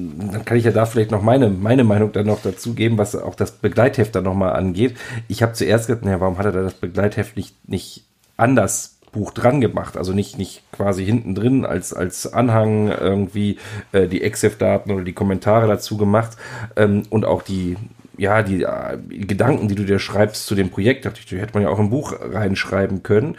[0.00, 3.16] dann kann ich ja da vielleicht noch meine, meine Meinung dann noch dazu geben, was
[3.16, 4.96] auch das Begleitheft dann nochmal angeht.
[5.26, 8.04] Ich habe zuerst gedacht, naja, warum hat er da das Begleitheft nicht, nicht
[8.38, 13.58] anders Buch dran gemacht, also nicht, nicht quasi hinten drin als, als Anhang irgendwie
[13.92, 16.36] äh, die EXIF-Daten oder die Kommentare dazu gemacht.
[16.76, 17.76] Ähm, und auch die,
[18.16, 21.54] ja, die äh, Gedanken, die du dir schreibst zu dem Projekt, dachte ich, die hätte
[21.54, 23.36] man ja auch im Buch reinschreiben können.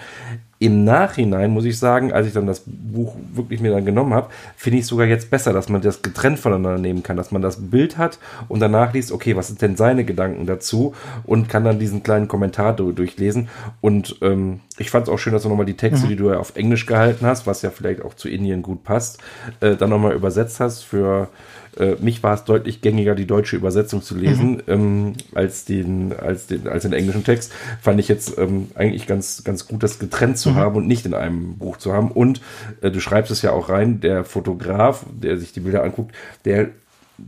[0.62, 4.30] Im Nachhinein muss ich sagen, als ich dann das Buch wirklich mir dann genommen habe,
[4.58, 7.70] finde ich sogar jetzt besser, dass man das getrennt voneinander nehmen kann, dass man das
[7.70, 8.20] Bild hat
[8.50, 10.93] und danach liest, okay, was sind denn seine Gedanken dazu?
[11.24, 13.47] Und kann dann diesen kleinen Kommentar durchlesen.
[13.80, 16.09] Und ähm, ich fand es auch schön, dass du nochmal die Texte, mhm.
[16.09, 19.19] die du ja auf Englisch gehalten hast, was ja vielleicht auch zu Indien gut passt,
[19.59, 20.84] äh, dann nochmal übersetzt hast.
[20.84, 21.30] Für
[21.77, 24.61] äh, mich war es deutlich gängiger, die deutsche Übersetzung zu lesen, mhm.
[24.67, 27.51] ähm, als, den, als, den, als den englischen Text.
[27.82, 30.55] Fand ich jetzt ähm, eigentlich ganz, ganz gut, das getrennt zu mhm.
[30.55, 32.11] haben und nicht in einem Buch zu haben.
[32.11, 32.41] Und
[32.82, 36.15] äh, du schreibst es ja auch rein, der Fotograf, der sich die Bilder anguckt,
[36.45, 36.69] der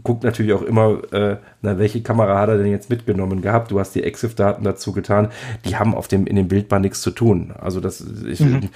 [0.04, 3.72] guckt natürlich auch immer, äh, na, welche Kamera hat er denn jetzt mitgenommen gehabt?
[3.72, 5.30] Du hast die EXIF-Daten dazu getan.
[5.66, 7.54] Die haben auf dem, in dem Bildband nichts zu tun.
[7.60, 8.70] Also das ich, mhm.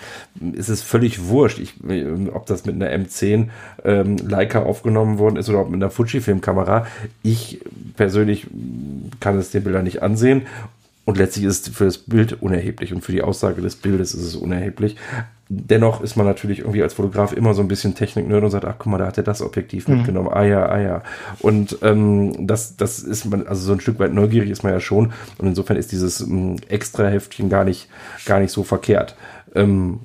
[0.54, 1.76] ist es völlig wurscht, ich,
[2.34, 3.48] ob das mit einer M10
[3.84, 6.88] ähm, Leica aufgenommen worden ist oder ob mit einer Fujifilm-Kamera.
[7.24, 7.62] Ich
[7.96, 8.48] persönlich
[9.20, 10.44] kann es den Bildern nicht ansehen
[11.06, 14.24] und letztlich ist es für das Bild unerheblich und für die Aussage des Bildes ist
[14.24, 14.98] es unerheblich.
[15.48, 18.76] Dennoch ist man natürlich irgendwie als Fotograf immer so ein bisschen Technik-Nerd und sagt, ach
[18.80, 19.98] guck mal, da hat er das Objektiv mhm.
[19.98, 20.30] mitgenommen.
[20.32, 21.04] Ah ja, ah ja.
[21.40, 24.80] Und ähm, das, das ist man, also so ein Stück weit neugierig ist man ja
[24.80, 25.14] schon.
[25.38, 27.90] Und insofern ist dieses ähm, extra Heftchen gar nicht,
[28.26, 29.16] gar nicht so verkehrt.
[29.54, 30.00] Ähm,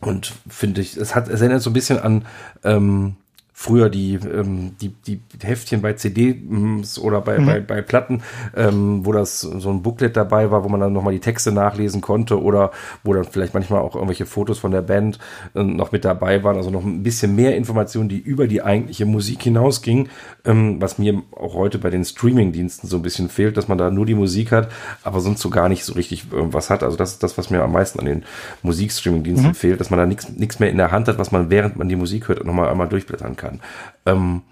[0.00, 2.24] und finde ich, es hat, es erinnert so ein bisschen an,
[2.64, 3.16] ähm,
[3.64, 7.46] früher die, ähm, die, die Heftchen bei CDs oder bei, mhm.
[7.46, 8.22] bei, bei Platten,
[8.54, 12.02] ähm, wo das so ein Booklet dabei war, wo man dann nochmal die Texte nachlesen
[12.02, 12.72] konnte oder
[13.04, 15.18] wo dann vielleicht manchmal auch irgendwelche Fotos von der Band
[15.54, 19.06] äh, noch mit dabei waren, also noch ein bisschen mehr Informationen, die über die eigentliche
[19.06, 20.10] Musik hinausgingen,
[20.44, 23.90] ähm, was mir auch heute bei den Streaming-Diensten so ein bisschen fehlt, dass man da
[23.90, 24.70] nur die Musik hat,
[25.02, 26.82] aber sonst so gar nicht so richtig äh, was hat.
[26.82, 28.24] Also das ist das, was mir am meisten an den
[28.62, 29.54] Musikstreaming-Diensten mhm.
[29.54, 31.96] fehlt, dass man da nichts mehr in der Hand hat, was man während man die
[31.96, 34.14] Musik hört nochmal einmal durchblättern kann kann.
[34.14, 34.42] Ähm,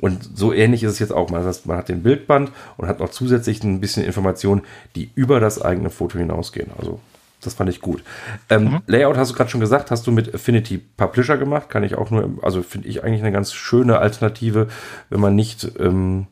[0.00, 1.30] und so ähnlich ist es jetzt auch.
[1.30, 4.62] Man, das heißt, man hat den Bildband und hat noch zusätzlich ein bisschen Informationen,
[4.96, 6.72] die über das eigene Foto hinausgehen.
[6.76, 6.98] Also
[7.40, 8.02] das fand ich gut.
[8.50, 8.80] Ähm, mhm.
[8.86, 11.70] Layout hast du gerade schon gesagt, hast du mit Affinity Publisher gemacht.
[11.70, 14.68] Kann ich auch nur, also finde ich eigentlich eine ganz schöne Alternative,
[15.08, 16.26] wenn man nicht ähm,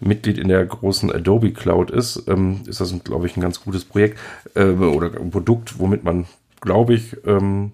[0.00, 3.84] Mitglied in der großen Adobe Cloud ist, ähm, ist das, glaube ich, ein ganz gutes
[3.84, 4.18] Projekt
[4.54, 6.26] äh, oder ein Produkt, womit man,
[6.60, 7.72] glaube ich, ähm,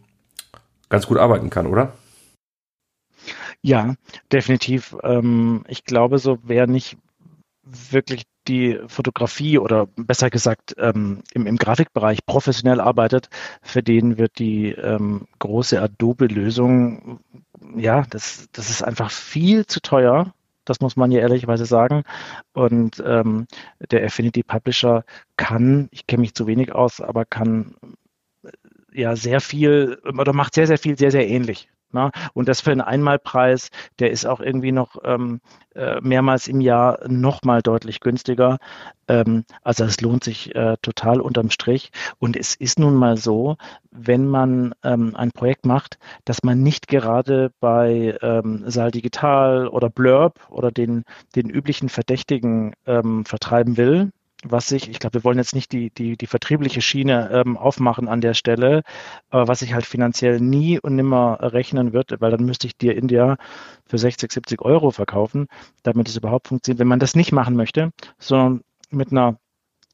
[0.88, 1.92] ganz gut arbeiten kann, oder?
[3.66, 3.94] Ja,
[4.30, 4.94] definitiv.
[5.02, 6.98] Ähm, ich glaube, so wer nicht
[7.62, 13.30] wirklich die Fotografie oder besser gesagt ähm, im, im Grafikbereich professionell arbeitet,
[13.62, 17.20] für den wird die ähm, große Adobe-Lösung,
[17.74, 20.34] ja, das, das ist einfach viel zu teuer.
[20.66, 22.02] Das muss man ja ehrlicherweise sagen.
[22.52, 23.46] Und ähm,
[23.90, 25.04] der Affinity Publisher
[25.38, 27.76] kann, ich kenne mich zu wenig aus, aber kann
[28.44, 28.50] äh,
[28.92, 31.70] ja sehr viel oder macht sehr, sehr viel sehr, sehr ähnlich.
[31.94, 32.10] Na?
[32.34, 33.70] Und das für einen Einmalpreis,
[34.00, 35.40] der ist auch irgendwie noch ähm,
[35.74, 38.58] äh, mehrmals im Jahr nochmal deutlich günstiger.
[39.08, 41.92] Ähm, also es lohnt sich äh, total unterm Strich.
[42.18, 43.56] Und es ist nun mal so,
[43.92, 49.88] wenn man ähm, ein Projekt macht, dass man nicht gerade bei ähm, Saal Digital oder
[49.88, 51.04] Blurb oder den,
[51.36, 54.10] den üblichen Verdächtigen ähm, vertreiben will,
[54.44, 58.08] was sich, ich glaube, wir wollen jetzt nicht die, die, die vertriebliche Schiene ähm, aufmachen
[58.08, 58.82] an der Stelle,
[59.30, 62.96] aber was sich halt finanziell nie und nimmer rechnen wird, weil dann müsste ich dir
[62.96, 63.36] India
[63.86, 65.46] für 60, 70 Euro verkaufen,
[65.82, 66.80] damit es überhaupt funktioniert.
[66.80, 69.38] Wenn man das nicht machen möchte, sondern mit einer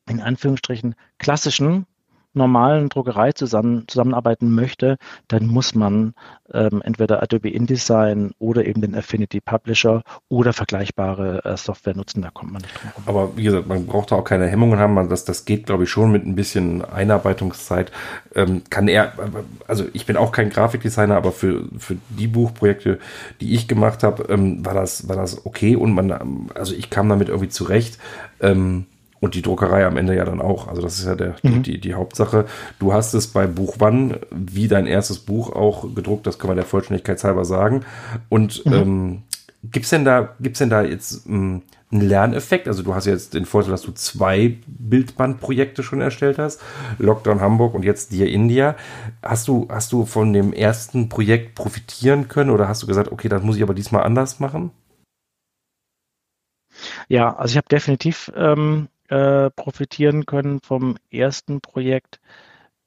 [0.09, 1.87] in Anführungsstrichen klassischen
[2.33, 4.97] normalen Druckerei zusammen, zusammenarbeiten möchte,
[5.29, 6.15] dann muss man
[6.53, 12.23] ähm, entweder Adobe InDesign oder eben den Affinity Publisher oder vergleichbare äh, Software nutzen.
[12.23, 15.09] Da kommt man nicht drum Aber wie gesagt, man braucht da auch keine Hemmungen haben.
[15.09, 17.91] Das, das geht, glaube ich, schon mit ein bisschen Einarbeitungszeit.
[18.35, 19.13] Ähm, kann er,
[19.67, 22.99] also ich bin auch kein Grafikdesigner, aber für, für die Buchprojekte,
[23.41, 27.09] die ich gemacht habe, ähm, war, das, war das okay und man, also ich kam
[27.09, 27.99] damit irgendwie zurecht.
[28.41, 28.87] Ähm,
[29.21, 30.69] und die Druckerei am Ende ja dann auch.
[30.69, 31.63] Also das ist ja der, mhm.
[31.63, 32.47] die, die Hauptsache.
[32.79, 36.57] Du hast es bei Buch Wann, wie dein erstes Buch auch gedruckt, das kann man
[36.57, 37.85] der Vollständigkeit halber sagen.
[38.29, 38.73] Und mhm.
[38.73, 39.23] ähm,
[39.63, 41.63] gibt's denn da, gibt's denn da jetzt ähm,
[41.93, 42.67] einen Lerneffekt?
[42.67, 46.63] Also du hast jetzt den Vorteil, dass du zwei Bildbandprojekte schon erstellt hast.
[46.99, 48.75] Lockdown Hamburg und jetzt Dear India.
[49.23, 53.29] Hast du, hast du von dem ersten Projekt profitieren können oder hast du gesagt, okay,
[53.29, 54.71] das muss ich aber diesmal anders machen?
[57.09, 62.21] Ja, also ich habe definitiv ähm, äh, profitieren können vom ersten Projekt.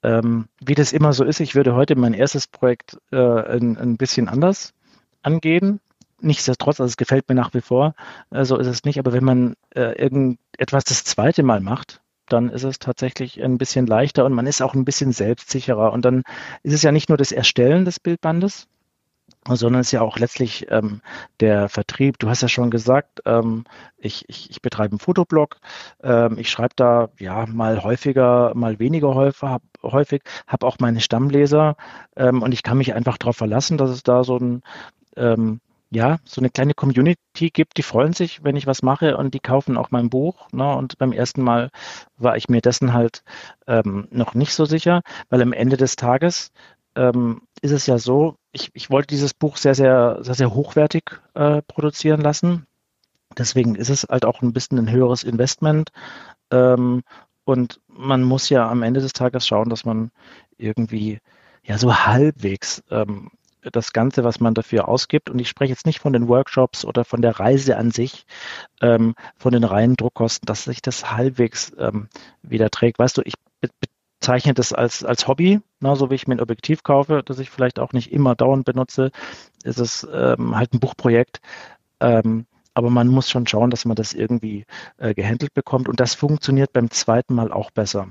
[0.02, 3.96] Ähm, wie das immer so ist, ich würde heute mein erstes Projekt äh, ein, ein,
[3.96, 4.72] bisschen anders
[5.22, 5.80] angehen.
[6.20, 7.94] Nichtsdestotrotz, also es gefällt mir nach wie vor,
[8.30, 8.98] äh, so ist es nicht.
[8.98, 13.86] Aber wenn man äh, irgendetwas das zweite Mal macht, dann ist es tatsächlich ein bisschen
[13.86, 15.92] leichter und man ist auch ein bisschen selbstsicherer.
[15.92, 16.22] Und dann
[16.62, 18.66] ist es ja nicht nur das Erstellen des Bildbandes,
[19.48, 21.00] sondern es ist ja auch letztlich ähm,
[21.40, 22.18] der Vertrieb.
[22.18, 23.64] Du hast ja schon gesagt, ähm,
[23.98, 25.58] ich, ich, ich betreibe einen Fotoblog.
[26.02, 31.00] Ähm, ich schreibe da ja mal häufiger, mal weniger häufig, hab, häufig, habe auch meine
[31.00, 31.76] Stammleser
[32.16, 34.62] ähm, und ich kann mich einfach darauf verlassen, dass es da so ein
[35.16, 35.60] ähm,
[35.94, 39.40] ja, so eine kleine Community gibt, die freuen sich, wenn ich was mache und die
[39.40, 40.48] kaufen auch mein Buch.
[40.52, 40.74] Ne?
[40.74, 41.70] Und beim ersten Mal
[42.16, 43.22] war ich mir dessen halt
[43.66, 46.50] ähm, noch nicht so sicher, weil am Ende des Tages
[46.96, 51.20] ähm, ist es ja so, ich, ich wollte dieses Buch sehr, sehr, sehr, sehr hochwertig
[51.34, 52.66] äh, produzieren lassen.
[53.36, 55.90] Deswegen ist es halt auch ein bisschen ein höheres Investment.
[56.50, 57.02] Ähm,
[57.44, 60.10] und man muss ja am Ende des Tages schauen, dass man
[60.56, 61.20] irgendwie
[61.62, 63.30] ja so halbwegs ähm,
[63.72, 67.04] das Ganze, was man dafür ausgibt, und ich spreche jetzt nicht von den Workshops oder
[67.04, 68.26] von der Reise an sich,
[68.82, 72.08] ähm, von den reinen Druckkosten, dass sich das halbwegs ähm,
[72.42, 72.98] wieder trägt.
[72.98, 73.34] Weißt du, ich
[74.24, 77.50] bezeichne das als, als Hobby, na, so wie ich mir ein Objektiv kaufe, das ich
[77.50, 79.10] vielleicht auch nicht immer dauernd benutze,
[79.64, 81.42] ist es ähm, halt ein Buchprojekt.
[82.00, 84.64] Ähm, aber man muss schon schauen, dass man das irgendwie
[84.96, 88.08] äh, gehandelt bekommt und das funktioniert beim zweiten Mal auch besser.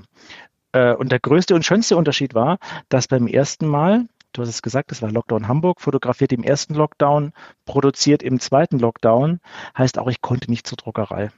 [0.70, 2.58] Äh, und der größte und schönste Unterschied war,
[2.88, 6.74] dass beim ersten Mal du hast es gesagt, das war Lockdown Hamburg, fotografiert im ersten
[6.74, 7.32] Lockdown,
[7.66, 9.40] produziert im zweiten Lockdown,
[9.76, 11.30] heißt auch, ich konnte nicht zur Druckerei.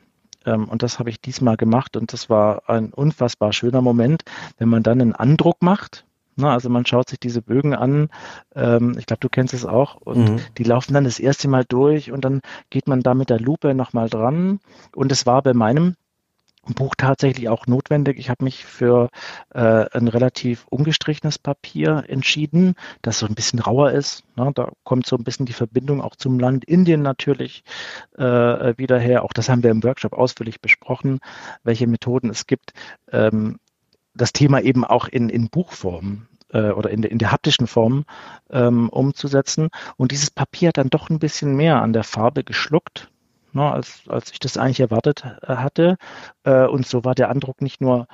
[0.46, 4.22] Ähm, und das habe ich diesmal gemacht und das war ein unfassbar schöner Moment,
[4.58, 6.06] wenn man dann einen Andruck macht.
[6.36, 8.10] Na, also man schaut sich diese Bögen an,
[8.54, 10.40] ähm, ich glaube, du kennst es auch, und mhm.
[10.58, 13.74] die laufen dann das erste Mal durch und dann geht man da mit der Lupe
[13.74, 14.60] nochmal dran.
[14.94, 15.94] Und es war bei meinem
[16.74, 18.18] Buch tatsächlich auch notwendig.
[18.18, 19.08] Ich habe mich für
[19.54, 24.24] äh, ein relativ ungestrichenes Papier entschieden, das so ein bisschen rauer ist.
[24.36, 24.50] Ne?
[24.54, 27.62] Da kommt so ein bisschen die Verbindung auch zum Land Indien natürlich
[28.16, 28.22] äh,
[28.76, 29.24] wieder her.
[29.24, 31.20] Auch das haben wir im Workshop ausführlich besprochen,
[31.62, 32.72] welche Methoden es gibt.
[33.10, 33.58] Ähm,
[34.14, 38.04] das Thema eben auch in, in Buchform äh, oder in, in der haptischen Form
[38.50, 39.68] ähm, umzusetzen.
[39.96, 43.10] Und dieses Papier hat dann doch ein bisschen mehr an der Farbe geschluckt
[43.56, 45.96] ne, als, als ich das eigentlich erwartet äh, hatte.
[46.44, 48.06] Äh, und so war der Andruck nicht nur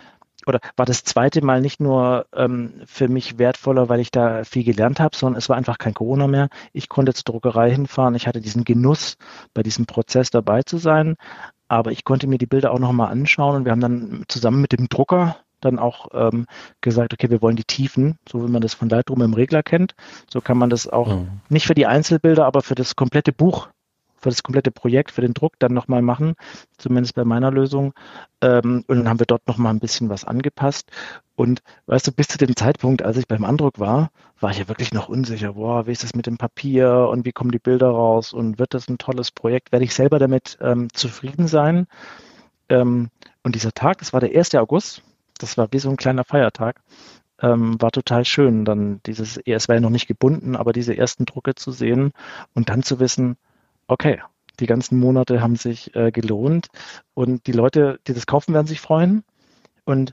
[0.47, 4.65] oder war das zweite Mal nicht nur ähm, für mich wertvoller, weil ich da viel
[4.65, 6.49] gelernt habe, sondern es war einfach kein Corona mehr.
[6.73, 8.17] Ich konnte zur Druckerei hinfahren.
[8.17, 9.19] Ich hatte diesen Genuss,
[9.55, 11.15] bei diesem Prozess dabei zu sein.
[11.69, 14.73] Aber ich konnte mir die Bilder auch nochmal anschauen und wir haben dann zusammen mit
[14.73, 16.47] dem Drucker dann auch ähm,
[16.81, 19.95] gesagt, okay, wir wollen die Tiefen, so wie man das von Lightroom im Regler kennt.
[20.29, 21.41] So kann man das auch mhm.
[21.49, 23.69] nicht für die Einzelbilder, aber für das komplette Buch
[24.23, 26.35] für das komplette Projekt, für den Druck dann nochmal machen,
[26.79, 27.93] zumindest bei meiner Lösung.
[28.41, 30.91] Ähm, und dann haben wir dort nochmal ein bisschen was angepasst.
[31.35, 34.69] Und weißt du, bis zu dem Zeitpunkt, als ich beim Andruck war, war ich ja
[34.69, 37.89] wirklich noch unsicher, boah, wie ist das mit dem Papier und wie kommen die Bilder
[37.89, 39.73] raus und wird das ein tolles Projekt?
[39.73, 41.87] Werde ich selber damit ähm, zufrieden sein?
[42.69, 43.11] Ähm,
[43.43, 44.55] und dieser Tag, das war der 1.
[44.55, 45.03] August,
[45.39, 46.81] das war wie so ein kleiner Feiertag.
[47.41, 51.25] Ähm, war total schön, dann dieses, es war ja noch nicht gebunden, aber diese ersten
[51.25, 52.13] Drucke zu sehen
[52.55, 53.37] und dann zu wissen,
[53.93, 54.21] okay,
[54.61, 56.69] die ganzen Monate haben sich äh, gelohnt
[57.15, 59.25] und die Leute, die das kaufen, werden sich freuen.
[59.85, 60.13] Und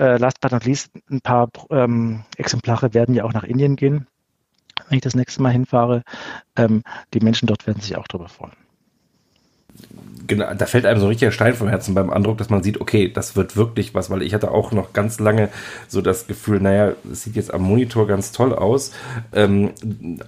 [0.00, 4.06] äh, last but not least, ein paar ähm, Exemplare werden ja auch nach Indien gehen,
[4.88, 6.02] wenn ich das nächste Mal hinfahre.
[6.56, 8.59] Ähm, die Menschen dort werden sich auch darüber freuen
[10.30, 12.80] genau, da fällt einem so ein richtiger Stein vom Herzen beim Andruck, dass man sieht,
[12.80, 15.48] okay, das wird wirklich was, weil ich hatte auch noch ganz lange
[15.88, 18.92] so das Gefühl, naja, es sieht jetzt am Monitor ganz toll aus,
[19.34, 19.70] ähm,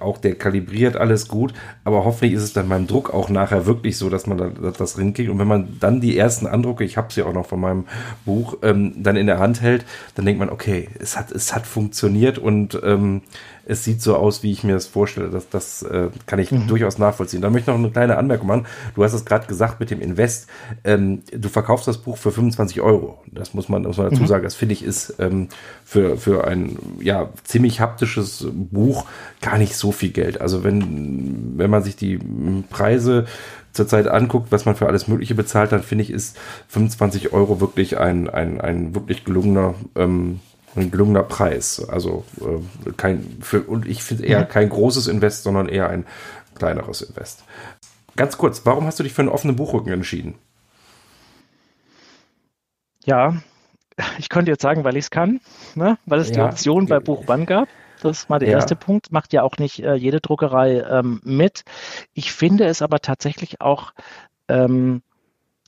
[0.00, 3.96] auch der kalibriert alles gut, aber hoffentlich ist es dann beim Druck auch nachher wirklich
[3.96, 7.12] so, dass man da, das rinkriegt und wenn man dann die ersten Andrucke, ich habe
[7.12, 7.84] sie auch noch von meinem
[8.26, 9.84] Buch, ähm, dann in der Hand hält,
[10.16, 13.22] dann denkt man, okay, es hat, es hat funktioniert und ähm,
[13.64, 15.30] es sieht so aus, wie ich mir das vorstelle.
[15.30, 16.66] Das, das äh, kann ich mhm.
[16.66, 17.42] durchaus nachvollziehen.
[17.42, 18.66] Da möchte ich noch eine kleine Anmerkung machen.
[18.94, 20.48] Du hast es gerade gesagt mit dem Invest.
[20.84, 23.22] Ähm, du verkaufst das Buch für 25 Euro.
[23.26, 24.26] Das muss man, muss man dazu mhm.
[24.26, 24.44] sagen.
[24.44, 25.48] Das finde ich ist ähm,
[25.84, 29.06] für, für ein ja, ziemlich haptisches Buch
[29.40, 30.40] gar nicht so viel Geld.
[30.40, 32.18] Also wenn, wenn man sich die
[32.70, 33.26] Preise
[33.72, 36.36] zurzeit anguckt, was man für alles Mögliche bezahlt, dann finde ich, ist
[36.68, 40.40] 25 Euro wirklich ein, ein, ein wirklich gelungener ähm,
[40.76, 41.86] ein gelungener Preis.
[41.88, 46.06] Also äh, kein für, und ich finde eher kein großes Invest, sondern eher ein
[46.54, 47.44] kleineres Invest.
[48.16, 50.34] Ganz kurz, warum hast du dich für einen offenen Buchrücken entschieden?
[53.04, 53.42] Ja,
[54.18, 55.40] ich könnte jetzt sagen, weil ich es kann,
[55.74, 55.98] ne?
[56.06, 56.34] weil es ja.
[56.34, 57.68] die Option bei Buchbann gab.
[58.00, 58.56] Das ist mal der ja.
[58.56, 59.12] erste Punkt.
[59.12, 61.64] Macht ja auch nicht äh, jede Druckerei ähm, mit.
[62.14, 63.92] Ich finde es aber tatsächlich auch,
[64.48, 65.02] ähm,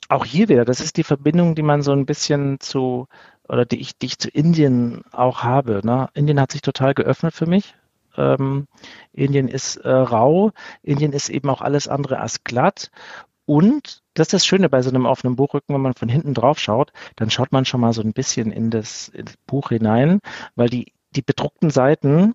[0.08, 3.06] auch hier wieder, das ist die Verbindung, die man so ein bisschen zu,
[3.54, 5.80] oder die ich, die ich zu Indien auch habe.
[5.84, 6.08] Ne?
[6.12, 7.76] Indien hat sich total geöffnet für mich.
[8.16, 8.66] Ähm,
[9.12, 10.50] Indien ist äh, rau,
[10.82, 12.90] Indien ist eben auch alles andere als glatt.
[13.46, 16.58] Und das ist das Schöne bei so einem offenen Buchrücken, wenn man von hinten drauf
[16.58, 20.18] schaut, dann schaut man schon mal so ein bisschen in das, in das Buch hinein,
[20.56, 22.34] weil die, die bedruckten Seiten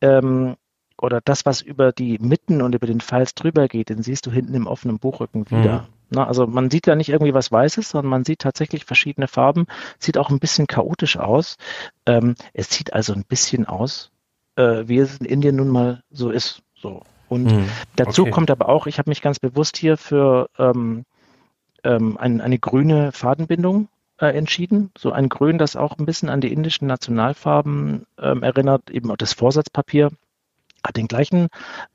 [0.00, 0.54] ähm,
[1.02, 4.30] oder das, was über die Mitten und über den Files drüber geht, den siehst du
[4.30, 5.80] hinten im offenen Buchrücken wieder.
[5.80, 5.99] Mhm.
[6.10, 9.66] Na, also man sieht ja nicht irgendwie was Weißes, sondern man sieht tatsächlich verschiedene Farben,
[9.98, 11.56] sieht auch ein bisschen chaotisch aus.
[12.06, 14.10] Ähm, es sieht also ein bisschen aus,
[14.56, 16.62] äh, wie es in Indien nun mal so ist.
[16.74, 17.02] So.
[17.28, 17.68] Und mhm.
[17.96, 18.30] dazu okay.
[18.32, 21.04] kommt aber auch, ich habe mich ganz bewusst hier für ähm,
[21.84, 23.88] ähm, ein, eine grüne Fadenbindung
[24.18, 24.90] äh, entschieden.
[24.98, 29.16] So ein Grün, das auch ein bisschen an die indischen Nationalfarben ähm, erinnert, eben auch
[29.16, 30.10] das Vorsatzpapier
[30.84, 31.48] hat den gleichen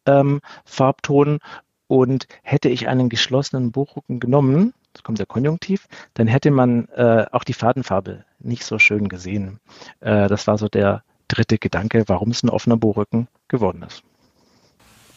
[0.05, 1.39] ähm, Farbton
[1.87, 7.25] und hätte ich einen geschlossenen Buchrücken genommen, das kommt der Konjunktiv, dann hätte man äh,
[7.31, 9.59] auch die Fadenfarbe nicht so schön gesehen.
[9.99, 14.03] Äh, das war so der dritte Gedanke, warum es ein offener Buchrücken geworden ist.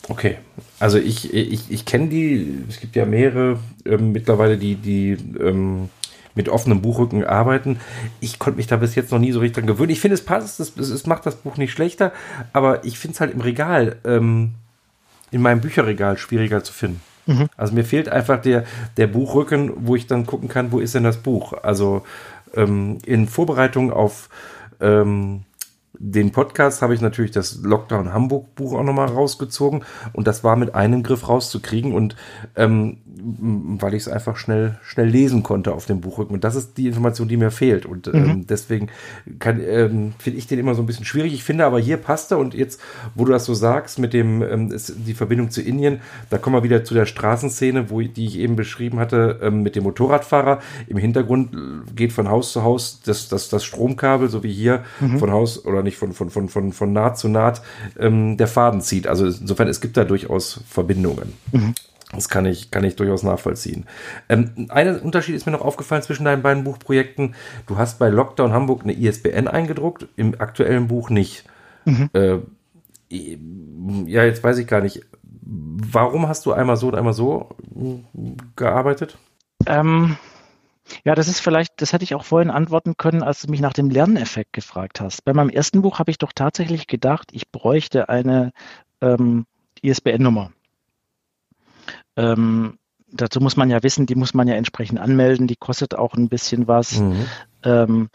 [0.09, 0.39] Okay,
[0.79, 5.91] also ich, ich, ich kenne die, es gibt ja mehrere ähm, mittlerweile, die, die ähm,
[6.35, 7.79] mit offenem Buchrücken arbeiten.
[8.21, 9.91] Ich konnte mich da bis jetzt noch nie so richtig dran gewöhnen.
[9.91, 12.13] Ich finde, es passt, es, es, macht das Buch nicht schlechter,
[12.53, 14.55] aber ich finde es halt im Regal, ähm,
[15.31, 17.01] in meinem Bücherregal schwieriger zu finden.
[17.27, 17.49] Mhm.
[17.57, 18.65] Also mir fehlt einfach der,
[18.97, 21.53] der Buchrücken, wo ich dann gucken kann, wo ist denn das Buch?
[21.63, 22.05] Also
[22.55, 24.29] ähm, in Vorbereitung auf
[24.81, 25.45] ähm,
[25.99, 30.57] den Podcast habe ich natürlich das Lockdown Hamburg Buch auch nochmal rausgezogen und das war
[30.57, 32.17] mit einem Griff rauszukriegen und
[32.57, 36.35] ähm, weil ich es einfach schnell, schnell lesen konnte auf dem Buchrücken.
[36.35, 37.87] Und das ist die Information, die mir fehlt.
[37.87, 38.47] Und ähm, mhm.
[38.47, 38.89] deswegen
[39.27, 41.33] ähm, finde ich den immer so ein bisschen schwierig.
[41.35, 42.81] Ich finde aber hier passt er und jetzt,
[43.15, 46.57] wo du das so sagst, mit dem, ähm, ist die Verbindung zu Indien, da kommen
[46.57, 50.61] wir wieder zu der Straßenszene, wo die ich eben beschrieben hatte, ähm, mit dem Motorradfahrer.
[50.87, 51.51] Im Hintergrund
[51.95, 55.19] geht von Haus zu Haus das, das, das Stromkabel, so wie hier mhm.
[55.19, 57.63] von Haus oder nicht von, von, von, von, von Naht zu Naht
[57.99, 59.07] ähm, der Faden zieht.
[59.07, 61.33] Also insofern, es gibt da durchaus Verbindungen.
[61.53, 61.75] Mhm.
[62.13, 63.85] Das kann ich, kann ich durchaus nachvollziehen.
[64.29, 67.35] Ähm, ein Unterschied ist mir noch aufgefallen zwischen deinen beiden Buchprojekten.
[67.67, 71.45] Du hast bei Lockdown Hamburg eine ISBN eingedruckt, im aktuellen Buch nicht.
[71.85, 72.11] Mhm.
[72.15, 72.39] Äh,
[73.11, 75.03] ja, jetzt weiß ich gar nicht.
[75.23, 77.51] Warum hast du einmal so und einmal so
[78.57, 79.19] gearbeitet?
[79.67, 80.17] Ähm,
[81.05, 83.73] ja, das ist vielleicht, das hätte ich auch vorhin antworten können, als du mich nach
[83.73, 85.25] dem Lerneffekt gefragt hast.
[85.25, 88.53] Bei meinem ersten Buch habe ich doch tatsächlich gedacht, ich bräuchte eine
[89.01, 89.47] ähm,
[89.83, 90.53] ISBN-Nummer.
[92.17, 92.79] Ähm,
[93.11, 96.29] dazu muss man ja wissen, die muss man ja entsprechend anmelden, die kostet auch ein
[96.29, 96.99] bisschen was.
[96.99, 97.27] Mhm.
[97.63, 98.09] Ähm,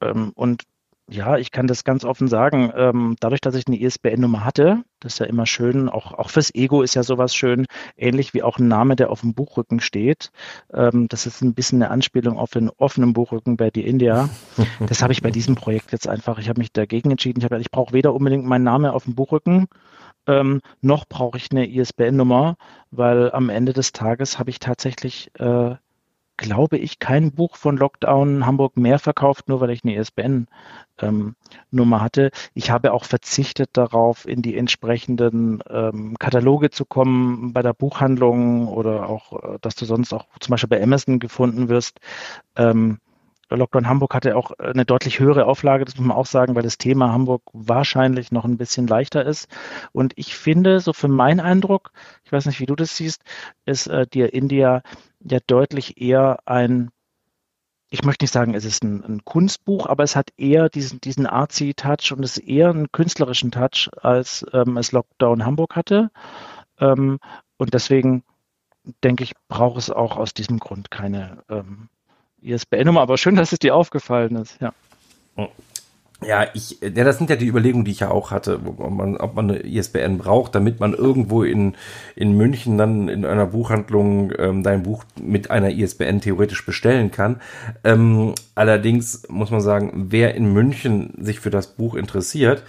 [0.00, 0.62] ähm, und
[1.10, 5.14] ja, ich kann das ganz offen sagen, ähm, dadurch, dass ich eine ISBN-Nummer hatte, das
[5.14, 8.58] ist ja immer schön, auch, auch fürs Ego ist ja sowas schön, ähnlich wie auch
[8.58, 10.30] ein Name, der auf dem Buchrücken steht.
[10.72, 14.28] Ähm, das ist ein bisschen eine Anspielung auf den offenen Buchrücken bei die India.
[14.86, 17.40] Das habe ich bei diesem Projekt jetzt einfach, ich habe mich dagegen entschieden.
[17.40, 19.68] Ich habe ich brauche weder unbedingt meinen Namen auf dem Buchrücken,
[20.26, 22.56] ähm, noch brauche ich eine ISBN-Nummer,
[22.90, 25.74] weil am Ende des Tages habe ich tatsächlich, äh,
[26.40, 31.36] glaube ich, kein Buch von Lockdown Hamburg mehr verkauft, nur weil ich eine ISBN-Nummer
[31.72, 32.30] ähm, hatte.
[32.54, 38.68] Ich habe auch verzichtet darauf, in die entsprechenden ähm, Kataloge zu kommen bei der Buchhandlung
[38.68, 42.00] oder auch, äh, dass du sonst auch zum Beispiel bei Amazon gefunden wirst.
[42.56, 43.00] Ähm,
[43.56, 46.62] Lockdown Hamburg hatte auch äh, eine deutlich höhere Auflage, das muss man auch sagen, weil
[46.62, 49.48] das Thema Hamburg wahrscheinlich noch ein bisschen leichter ist.
[49.92, 51.92] Und ich finde, so für meinen Eindruck,
[52.24, 53.22] ich weiß nicht, wie du das siehst,
[53.64, 54.82] ist äh, dir India
[55.20, 56.90] ja deutlich eher ein,
[57.90, 61.26] ich möchte nicht sagen, es ist ein, ein Kunstbuch, aber es hat eher diesen, diesen
[61.26, 66.10] Artsy-Touch und es ist eher einen künstlerischen Touch, als ähm, es Lockdown Hamburg hatte.
[66.78, 67.18] Ähm,
[67.58, 68.22] und deswegen
[69.04, 71.88] denke ich, braucht es auch aus diesem Grund keine ähm,
[72.42, 74.72] ISBN-Nummer, aber schön, dass es dir aufgefallen ist, ja.
[76.22, 79.16] Ja, ich, ja, das sind ja die Überlegungen, die ich ja auch hatte, ob man,
[79.16, 81.76] ob man eine ISBN braucht, damit man irgendwo in,
[82.14, 87.40] in München dann in einer Buchhandlung ähm, dein Buch mit einer ISBN theoretisch bestellen kann.
[87.84, 92.64] Ähm, allerdings muss man sagen, wer in München sich für das Buch interessiert,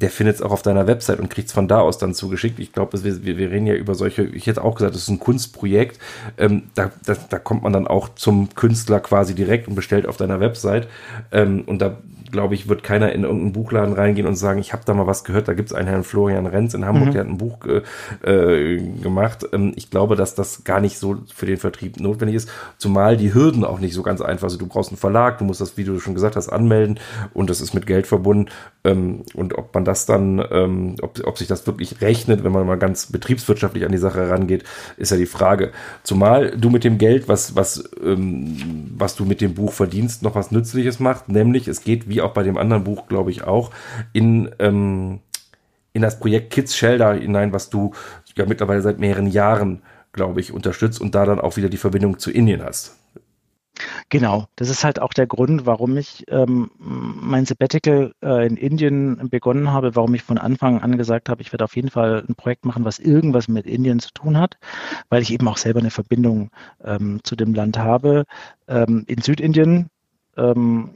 [0.00, 2.60] der findet es auch auf deiner Website und kriegt es von da aus dann zugeschickt.
[2.60, 5.18] Ich glaube, wir, wir reden ja über solche, ich hätte auch gesagt, das ist ein
[5.18, 5.98] Kunstprojekt.
[6.36, 10.16] Ähm, da, da, da kommt man dann auch zum Künstler quasi direkt und bestellt auf
[10.16, 10.88] deiner Website.
[11.32, 11.98] Ähm, und da
[12.30, 15.24] glaube ich, wird keiner in irgendeinen Buchladen reingehen und sagen, ich habe da mal was
[15.24, 15.48] gehört.
[15.48, 17.12] Da gibt es einen Herrn Florian Renz in Hamburg, mhm.
[17.12, 17.58] der hat ein Buch
[18.22, 19.46] äh, gemacht.
[19.52, 23.34] Ähm, ich glaube, dass das gar nicht so für den Vertrieb notwendig ist, zumal die
[23.34, 24.62] Hürden auch nicht so ganz einfach sind.
[24.62, 26.98] Du brauchst einen Verlag, du musst das, wie du schon gesagt hast, anmelden
[27.34, 28.50] und das ist mit Geld verbunden.
[28.84, 32.66] Ähm, und ob man das dann, ähm, ob, ob sich das wirklich rechnet, wenn man
[32.66, 34.64] mal ganz betriebswirtschaftlich an die Sache herangeht,
[34.96, 35.72] ist ja die Frage.
[36.02, 40.34] Zumal du mit dem Geld, was, was, ähm, was du mit dem Buch verdienst, noch
[40.34, 43.70] was Nützliches macht, nämlich es geht, wie auch bei dem anderen Buch, glaube ich, auch,
[44.12, 45.20] in, ähm,
[45.92, 47.92] in das Projekt Kids Shelter hinein, was du
[48.36, 52.18] ja mittlerweile seit mehreren Jahren, glaube ich, unterstützt und da dann auch wieder die Verbindung
[52.18, 52.96] zu Indien hast.
[54.08, 59.28] Genau, das ist halt auch der Grund, warum ich ähm, mein Sabbatical äh, in Indien
[59.28, 62.34] begonnen habe, warum ich von Anfang an gesagt habe, ich werde auf jeden Fall ein
[62.34, 64.56] Projekt machen, was irgendwas mit Indien zu tun hat,
[65.10, 66.50] weil ich eben auch selber eine Verbindung
[66.84, 68.24] ähm, zu dem Land habe.
[68.66, 69.90] Ähm, in Südindien
[70.36, 70.90] ähm,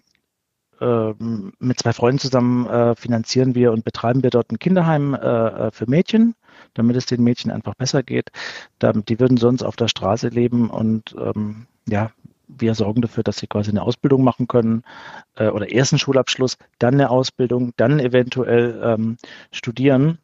[1.59, 5.71] mit zwei Freunden zusammen äh, finanzieren wir und betreiben wir dort ein Kinderheim äh, äh
[5.71, 6.35] für Mädchen
[6.75, 8.31] damit es den Mädchen einfach besser geht.
[8.83, 12.11] Die würden sonst auf der Straße leben und ähm, ja,
[12.49, 14.83] wir sorgen dafür, dass sie quasi eine Ausbildung machen können
[15.37, 19.17] äh, oder ersten Schulabschluss, dann eine Ausbildung, dann eventuell ähm,
[19.51, 20.19] studieren.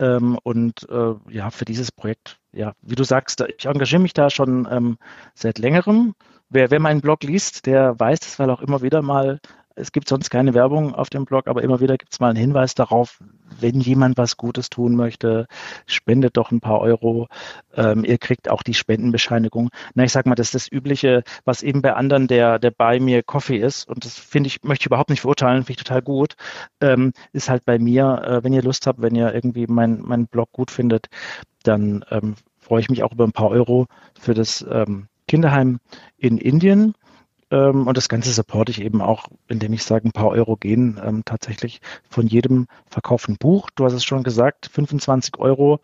[0.00, 4.30] Ähm, und äh, ja, für dieses Projekt, ja, wie du sagst, ich engagiere mich da
[4.30, 4.98] schon ähm,
[5.34, 6.14] seit längerem.
[6.50, 9.40] Wer, wer meinen Blog liest, der weiß das, weil auch immer wieder mal
[9.78, 12.38] es gibt sonst keine Werbung auf dem Blog, aber immer wieder gibt es mal einen
[12.38, 13.20] Hinweis darauf,
[13.60, 15.46] wenn jemand was Gutes tun möchte,
[15.86, 17.28] spendet doch ein paar Euro.
[17.74, 19.70] Ähm, ihr kriegt auch die Spendenbescheinigung.
[19.94, 23.00] Na, ich sag mal, das ist das Übliche, was eben bei anderen der, der bei
[23.00, 23.88] mir Coffee ist.
[23.88, 26.34] Und das finde ich, möchte ich überhaupt nicht verurteilen, finde ich total gut.
[26.80, 30.26] Ähm, ist halt bei mir, äh, wenn ihr Lust habt, wenn ihr irgendwie meinen mein
[30.26, 31.06] Blog gut findet,
[31.62, 33.86] dann ähm, freue ich mich auch über ein paar Euro
[34.18, 35.78] für das ähm, Kinderheim
[36.16, 36.94] in Indien.
[37.50, 41.00] Ähm, und das Ganze supporte ich eben auch, indem ich sage, ein paar Euro gehen
[41.02, 43.70] ähm, tatsächlich von jedem verkauften Buch.
[43.74, 45.80] Du hast es schon gesagt, 25 Euro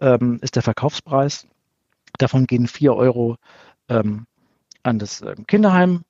[0.00, 1.46] ähm, ist der Verkaufspreis.
[2.18, 3.36] Davon gehen 4 Euro
[3.88, 4.26] ähm,
[4.82, 6.02] an das ähm, Kinderheim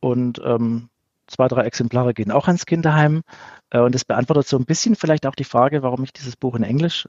[0.00, 0.88] und ähm,
[1.26, 3.22] zwei, drei Exemplare gehen auch ans Kinderheim.
[3.70, 6.54] Äh, und das beantwortet so ein bisschen vielleicht auch die Frage, warum ich dieses Buch
[6.54, 7.08] in Englisch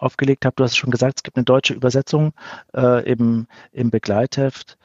[0.00, 0.54] aufgelegt habe.
[0.56, 2.32] Du hast schon gesagt, es gibt eine deutsche Übersetzung
[2.74, 4.78] äh, im, im Begleitheft.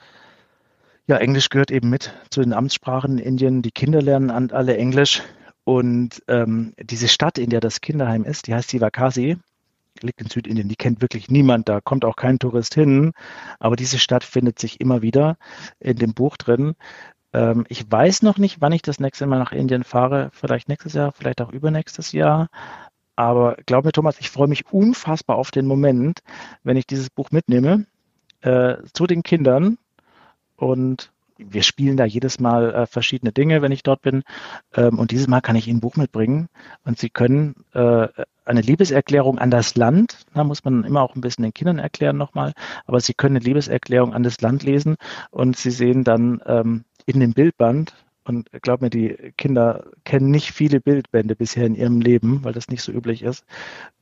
[1.07, 3.61] Ja, Englisch gehört eben mit zu den Amtssprachen in Indien.
[3.61, 5.21] Die Kinder lernen alle Englisch.
[5.63, 9.37] Und ähm, diese Stadt, in der das Kinderheim ist, die heißt Sivakasi,
[10.01, 10.67] liegt in Südindien.
[10.67, 13.13] Die kennt wirklich niemand, da kommt auch kein Tourist hin.
[13.59, 15.37] Aber diese Stadt findet sich immer wieder
[15.79, 16.73] in dem Buch drin.
[17.33, 20.31] Ähm, ich weiß noch nicht, wann ich das nächste Mal nach Indien fahre.
[20.33, 22.49] Vielleicht nächstes Jahr, vielleicht auch übernächstes Jahr.
[23.15, 26.21] Aber glaub mir, Thomas, ich freue mich unfassbar auf den Moment,
[26.63, 27.85] wenn ich dieses Buch mitnehme
[28.41, 29.77] äh, zu den Kindern
[30.55, 34.23] und wir spielen da jedes Mal äh, verschiedene Dinge, wenn ich dort bin.
[34.73, 36.47] Ähm, und dieses Mal kann ich Ihnen ein Buch mitbringen
[36.85, 38.07] und Sie können äh,
[38.45, 42.17] eine Liebeserklärung an das Land, da muss man immer auch ein bisschen den Kindern erklären
[42.17, 42.53] nochmal,
[42.85, 44.95] aber Sie können eine Liebeserklärung an das Land lesen
[45.31, 47.93] und Sie sehen dann ähm, in dem Bildband,
[48.27, 52.69] und glaub mir, die Kinder kennen nicht viele Bildbände bisher in ihrem Leben, weil das
[52.69, 53.45] nicht so üblich ist.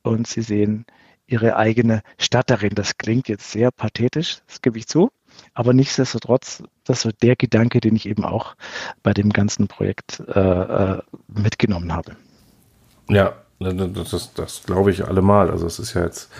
[0.02, 0.86] Und sie sehen
[1.26, 2.74] ihre eigene Stadt darin.
[2.74, 5.10] Das klingt jetzt sehr pathetisch, das gebe ich zu.
[5.54, 8.54] Aber nichtsdestotrotz, das ist der Gedanke, den ich eben auch
[9.02, 12.16] bei dem ganzen Projekt äh, äh mitgenommen habe.
[13.08, 15.50] Ja, das, das, das glaube ich allemal.
[15.50, 16.30] Also es ist ja jetzt,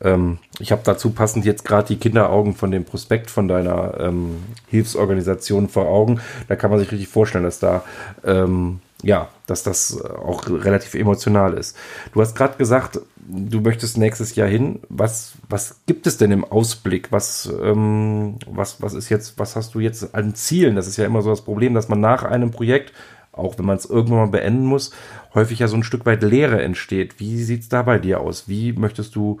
[0.00, 4.42] ähm, ich habe dazu passend jetzt gerade die Kinderaugen von dem Prospekt von deiner ähm,
[4.68, 6.20] Hilfsorganisation vor Augen.
[6.48, 7.84] Da kann man sich richtig vorstellen, dass da
[8.24, 11.76] ähm, ja, dass das auch relativ emotional ist.
[12.12, 14.80] Du hast gerade gesagt, du möchtest nächstes Jahr hin.
[14.88, 17.10] Was, was gibt es denn im Ausblick?
[17.10, 20.76] Was, ähm, was, was ist jetzt, was hast du jetzt an Zielen?
[20.76, 22.92] Das ist ja immer so das Problem, dass man nach einem Projekt,
[23.32, 24.92] auch wenn man es irgendwann mal beenden muss,
[25.34, 27.18] häufig ja so ein Stück weit Leere entsteht.
[27.18, 28.48] Wie sieht es da bei dir aus?
[28.48, 29.40] Wie möchtest du,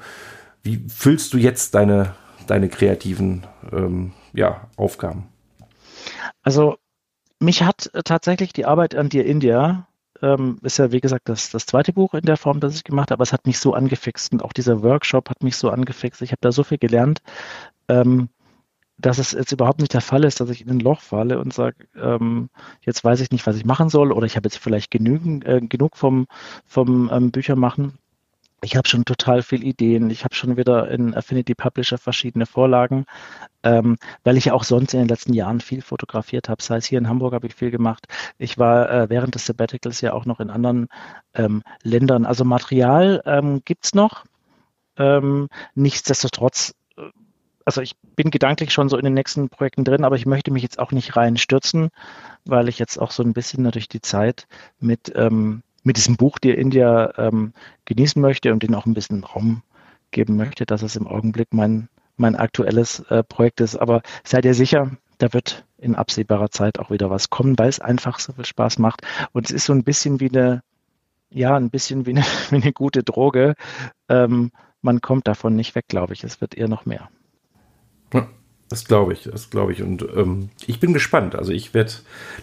[0.62, 2.14] wie füllst du jetzt deine,
[2.48, 5.28] deine kreativen ähm, ja, Aufgaben?
[6.42, 6.78] Also
[7.42, 9.86] mich hat äh, tatsächlich die Arbeit an Dear India,
[10.22, 13.10] ähm, ist ja wie gesagt das, das zweite Buch in der Form, das ich gemacht
[13.10, 16.22] habe, aber es hat mich so angefixt und auch dieser Workshop hat mich so angefixt.
[16.22, 17.20] Ich habe da so viel gelernt,
[17.88, 18.28] ähm,
[18.98, 21.52] dass es jetzt überhaupt nicht der Fall ist, dass ich in ein Loch falle und
[21.52, 22.50] sage, ähm,
[22.82, 25.60] jetzt weiß ich nicht, was ich machen soll oder ich habe jetzt vielleicht genügend, äh,
[25.60, 26.26] genug vom,
[26.66, 27.98] vom ähm, Büchermachen
[28.62, 30.08] ich habe schon total viele Ideen.
[30.10, 33.06] Ich habe schon wieder in Affinity Publisher verschiedene Vorlagen,
[33.64, 36.62] ähm, weil ich ja auch sonst in den letzten Jahren viel fotografiert habe.
[36.62, 38.06] Sei es hier in Hamburg habe ich viel gemacht.
[38.38, 40.88] Ich war äh, während des Sabbaticals ja auch noch in anderen
[41.34, 42.24] ähm, Ländern.
[42.24, 44.24] Also Material ähm, gibt's noch.
[44.96, 47.02] Ähm, nichtsdestotrotz, äh,
[47.64, 50.62] also ich bin gedanklich schon so in den nächsten Projekten drin, aber ich möchte mich
[50.62, 51.90] jetzt auch nicht reinstürzen,
[52.44, 54.46] weil ich jetzt auch so ein bisschen natürlich die Zeit
[54.78, 57.52] mit ähm, mit diesem Buch die India ähm,
[57.84, 59.62] genießen möchte und ihnen auch ein bisschen Raum
[60.10, 63.76] geben möchte, dass es im Augenblick mein, mein aktuelles äh, Projekt ist.
[63.76, 67.80] Aber seid ihr sicher, da wird in absehbarer Zeit auch wieder was kommen, weil es
[67.80, 69.02] einfach so viel Spaß macht.
[69.32, 70.62] Und es ist so ein bisschen wie eine,
[71.30, 73.54] ja, ein bisschen wie eine, wie eine gute Droge.
[74.08, 76.24] Ähm, man kommt davon nicht weg, glaube ich.
[76.24, 77.08] Es wird eher noch mehr.
[78.72, 79.82] Das glaube ich, das glaube ich.
[79.82, 81.34] Und ähm, ich bin gespannt.
[81.34, 81.92] Also ich werde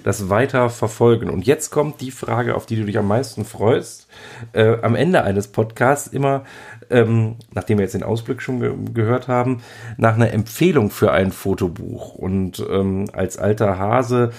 [0.04, 1.28] das weiter verfolgen.
[1.28, 4.08] Und jetzt kommt die Frage, auf die du dich am meisten freust.
[4.54, 6.44] Äh, am Ende eines Podcasts immer,
[6.92, 9.64] ähm, nachdem wir jetzt den Ausblick schon ge gehört haben,
[9.98, 12.14] nach einer Empfehlung für ein Fotobuch.
[12.14, 14.30] Und ähm, als alter Hase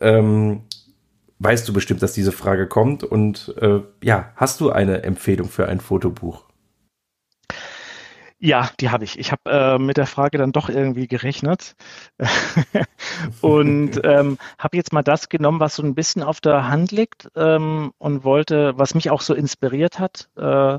[0.00, 0.62] ähm,
[1.40, 3.04] weißt du bestimmt, dass diese Frage kommt.
[3.04, 6.44] Und äh, ja, hast du eine Empfehlung für ein Fotobuch?
[8.46, 9.18] Ja, die habe ich.
[9.18, 11.76] Ich habe äh, mit der Frage dann doch irgendwie gerechnet
[13.40, 17.30] und ähm, habe jetzt mal das genommen, was so ein bisschen auf der Hand liegt
[17.36, 20.28] ähm, und wollte, was mich auch so inspiriert hat.
[20.36, 20.78] Äh,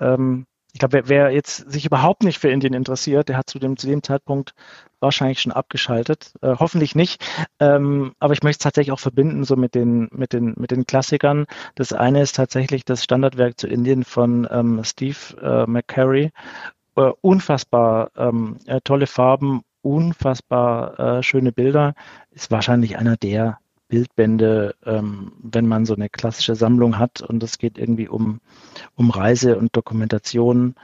[0.00, 3.58] ähm, ich glaube, wer, wer, jetzt sich überhaupt nicht für Indien interessiert, der hat zu
[3.58, 4.54] dem, zu dem Zeitpunkt
[5.00, 6.32] wahrscheinlich schon abgeschaltet.
[6.40, 7.22] Äh, hoffentlich nicht.
[7.60, 10.86] Ähm, aber ich möchte es tatsächlich auch verbinden so mit den, mit den, mit den
[10.86, 11.46] Klassikern.
[11.74, 16.30] Das eine ist tatsächlich das Standardwerk zu Indien von ähm, Steve äh, McCary.
[16.96, 21.94] Äh, unfassbar ähm, äh, tolle Farben, unfassbar äh, schöne Bilder.
[22.30, 23.58] Ist wahrscheinlich einer der
[23.92, 28.40] Bildbände, ähm, wenn man so eine klassische Sammlung hat und es geht irgendwie um,
[28.96, 30.76] um Reise und Dokumentation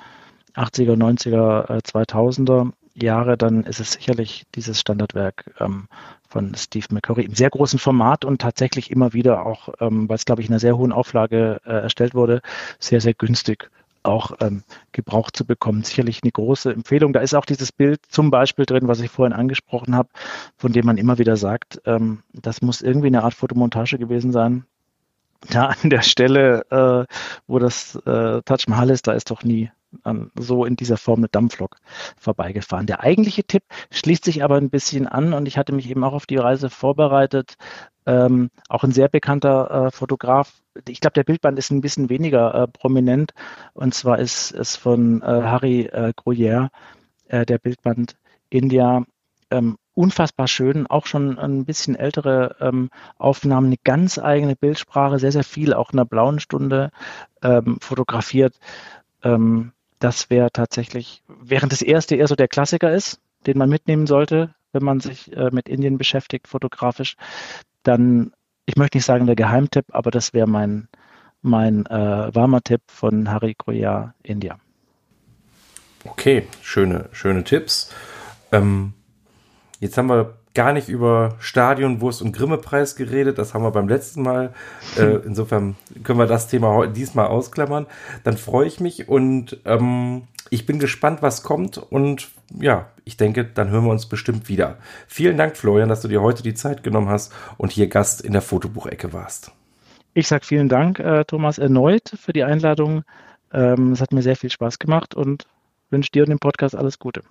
[0.55, 5.89] 80er, 90er, äh, 2000er Jahre, dann ist es sicherlich dieses Standardwerk ähm,
[6.29, 10.27] von Steve McCurry im sehr großen Format und tatsächlich immer wieder auch, ähm, weil es
[10.27, 12.43] glaube ich in einer sehr hohen Auflage äh, erstellt wurde,
[12.79, 13.71] sehr, sehr günstig
[14.03, 15.83] auch ähm, gebraucht zu bekommen.
[15.83, 17.13] Sicherlich eine große Empfehlung.
[17.13, 20.09] Da ist auch dieses Bild zum Beispiel drin, was ich vorhin angesprochen habe,
[20.57, 24.65] von dem man immer wieder sagt, ähm, das muss irgendwie eine Art Fotomontage gewesen sein.
[25.51, 27.15] Da an der Stelle, äh,
[27.47, 29.71] wo das äh, Taj Mahal ist, da ist doch nie
[30.03, 31.77] an, so in dieser Form eine Dampflok
[32.17, 32.87] vorbeigefahren.
[32.87, 36.13] Der eigentliche Tipp schließt sich aber ein bisschen an und ich hatte mich eben auch
[36.13, 37.55] auf die Reise vorbereitet.
[38.07, 40.63] Ähm, auch ein sehr bekannter äh, Fotograf.
[40.87, 43.33] Ich glaube, der Bildband ist ein bisschen weniger äh, prominent
[43.75, 46.69] und zwar ist es von äh, Harry äh, Gruyère,
[47.29, 48.17] äh, der Bildband
[48.51, 49.05] India.
[49.51, 55.33] Ähm, unfassbar schön, auch schon ein bisschen ältere ähm, Aufnahmen, eine ganz eigene Bildsprache, sehr,
[55.33, 56.91] sehr viel, auch in der blauen Stunde
[57.43, 58.59] ähm, fotografiert.
[59.25, 64.07] Ähm, das wäre tatsächlich, während das erste eher so der Klassiker ist, den man mitnehmen
[64.07, 67.17] sollte, wenn man sich äh, mit Indien beschäftigt, fotografisch,
[67.83, 68.33] dann,
[68.67, 70.89] ich möchte nicht sagen der Geheimtipp, aber das wäre mein,
[71.43, 74.59] mein äh, warmer Tipp von Hari Koya, India.
[76.05, 77.93] Okay, schöne, schöne Tipps.
[78.53, 78.93] Ähm,
[79.81, 83.39] jetzt haben wir gar nicht über Stadion, Wurst und Grimme-Preis geredet.
[83.39, 84.53] Das haben wir beim letzten Mal.
[84.99, 87.87] Äh, insofern können wir das Thema diesmal ausklammern.
[88.25, 91.79] Dann freue ich mich und ähm, ich bin gespannt, was kommt.
[91.79, 94.79] Und ja, ich denke, dann hören wir uns bestimmt wieder.
[95.07, 98.33] Vielen Dank, Florian, dass du dir heute die Zeit genommen hast und hier Gast in
[98.33, 99.53] der Fotobuchecke warst.
[100.13, 103.05] Ich sage vielen Dank, äh, Thomas, erneut für die Einladung.
[103.53, 105.47] Ähm, es hat mir sehr viel Spaß gemacht und
[105.91, 107.23] wünsche dir und dem Podcast alles Gute.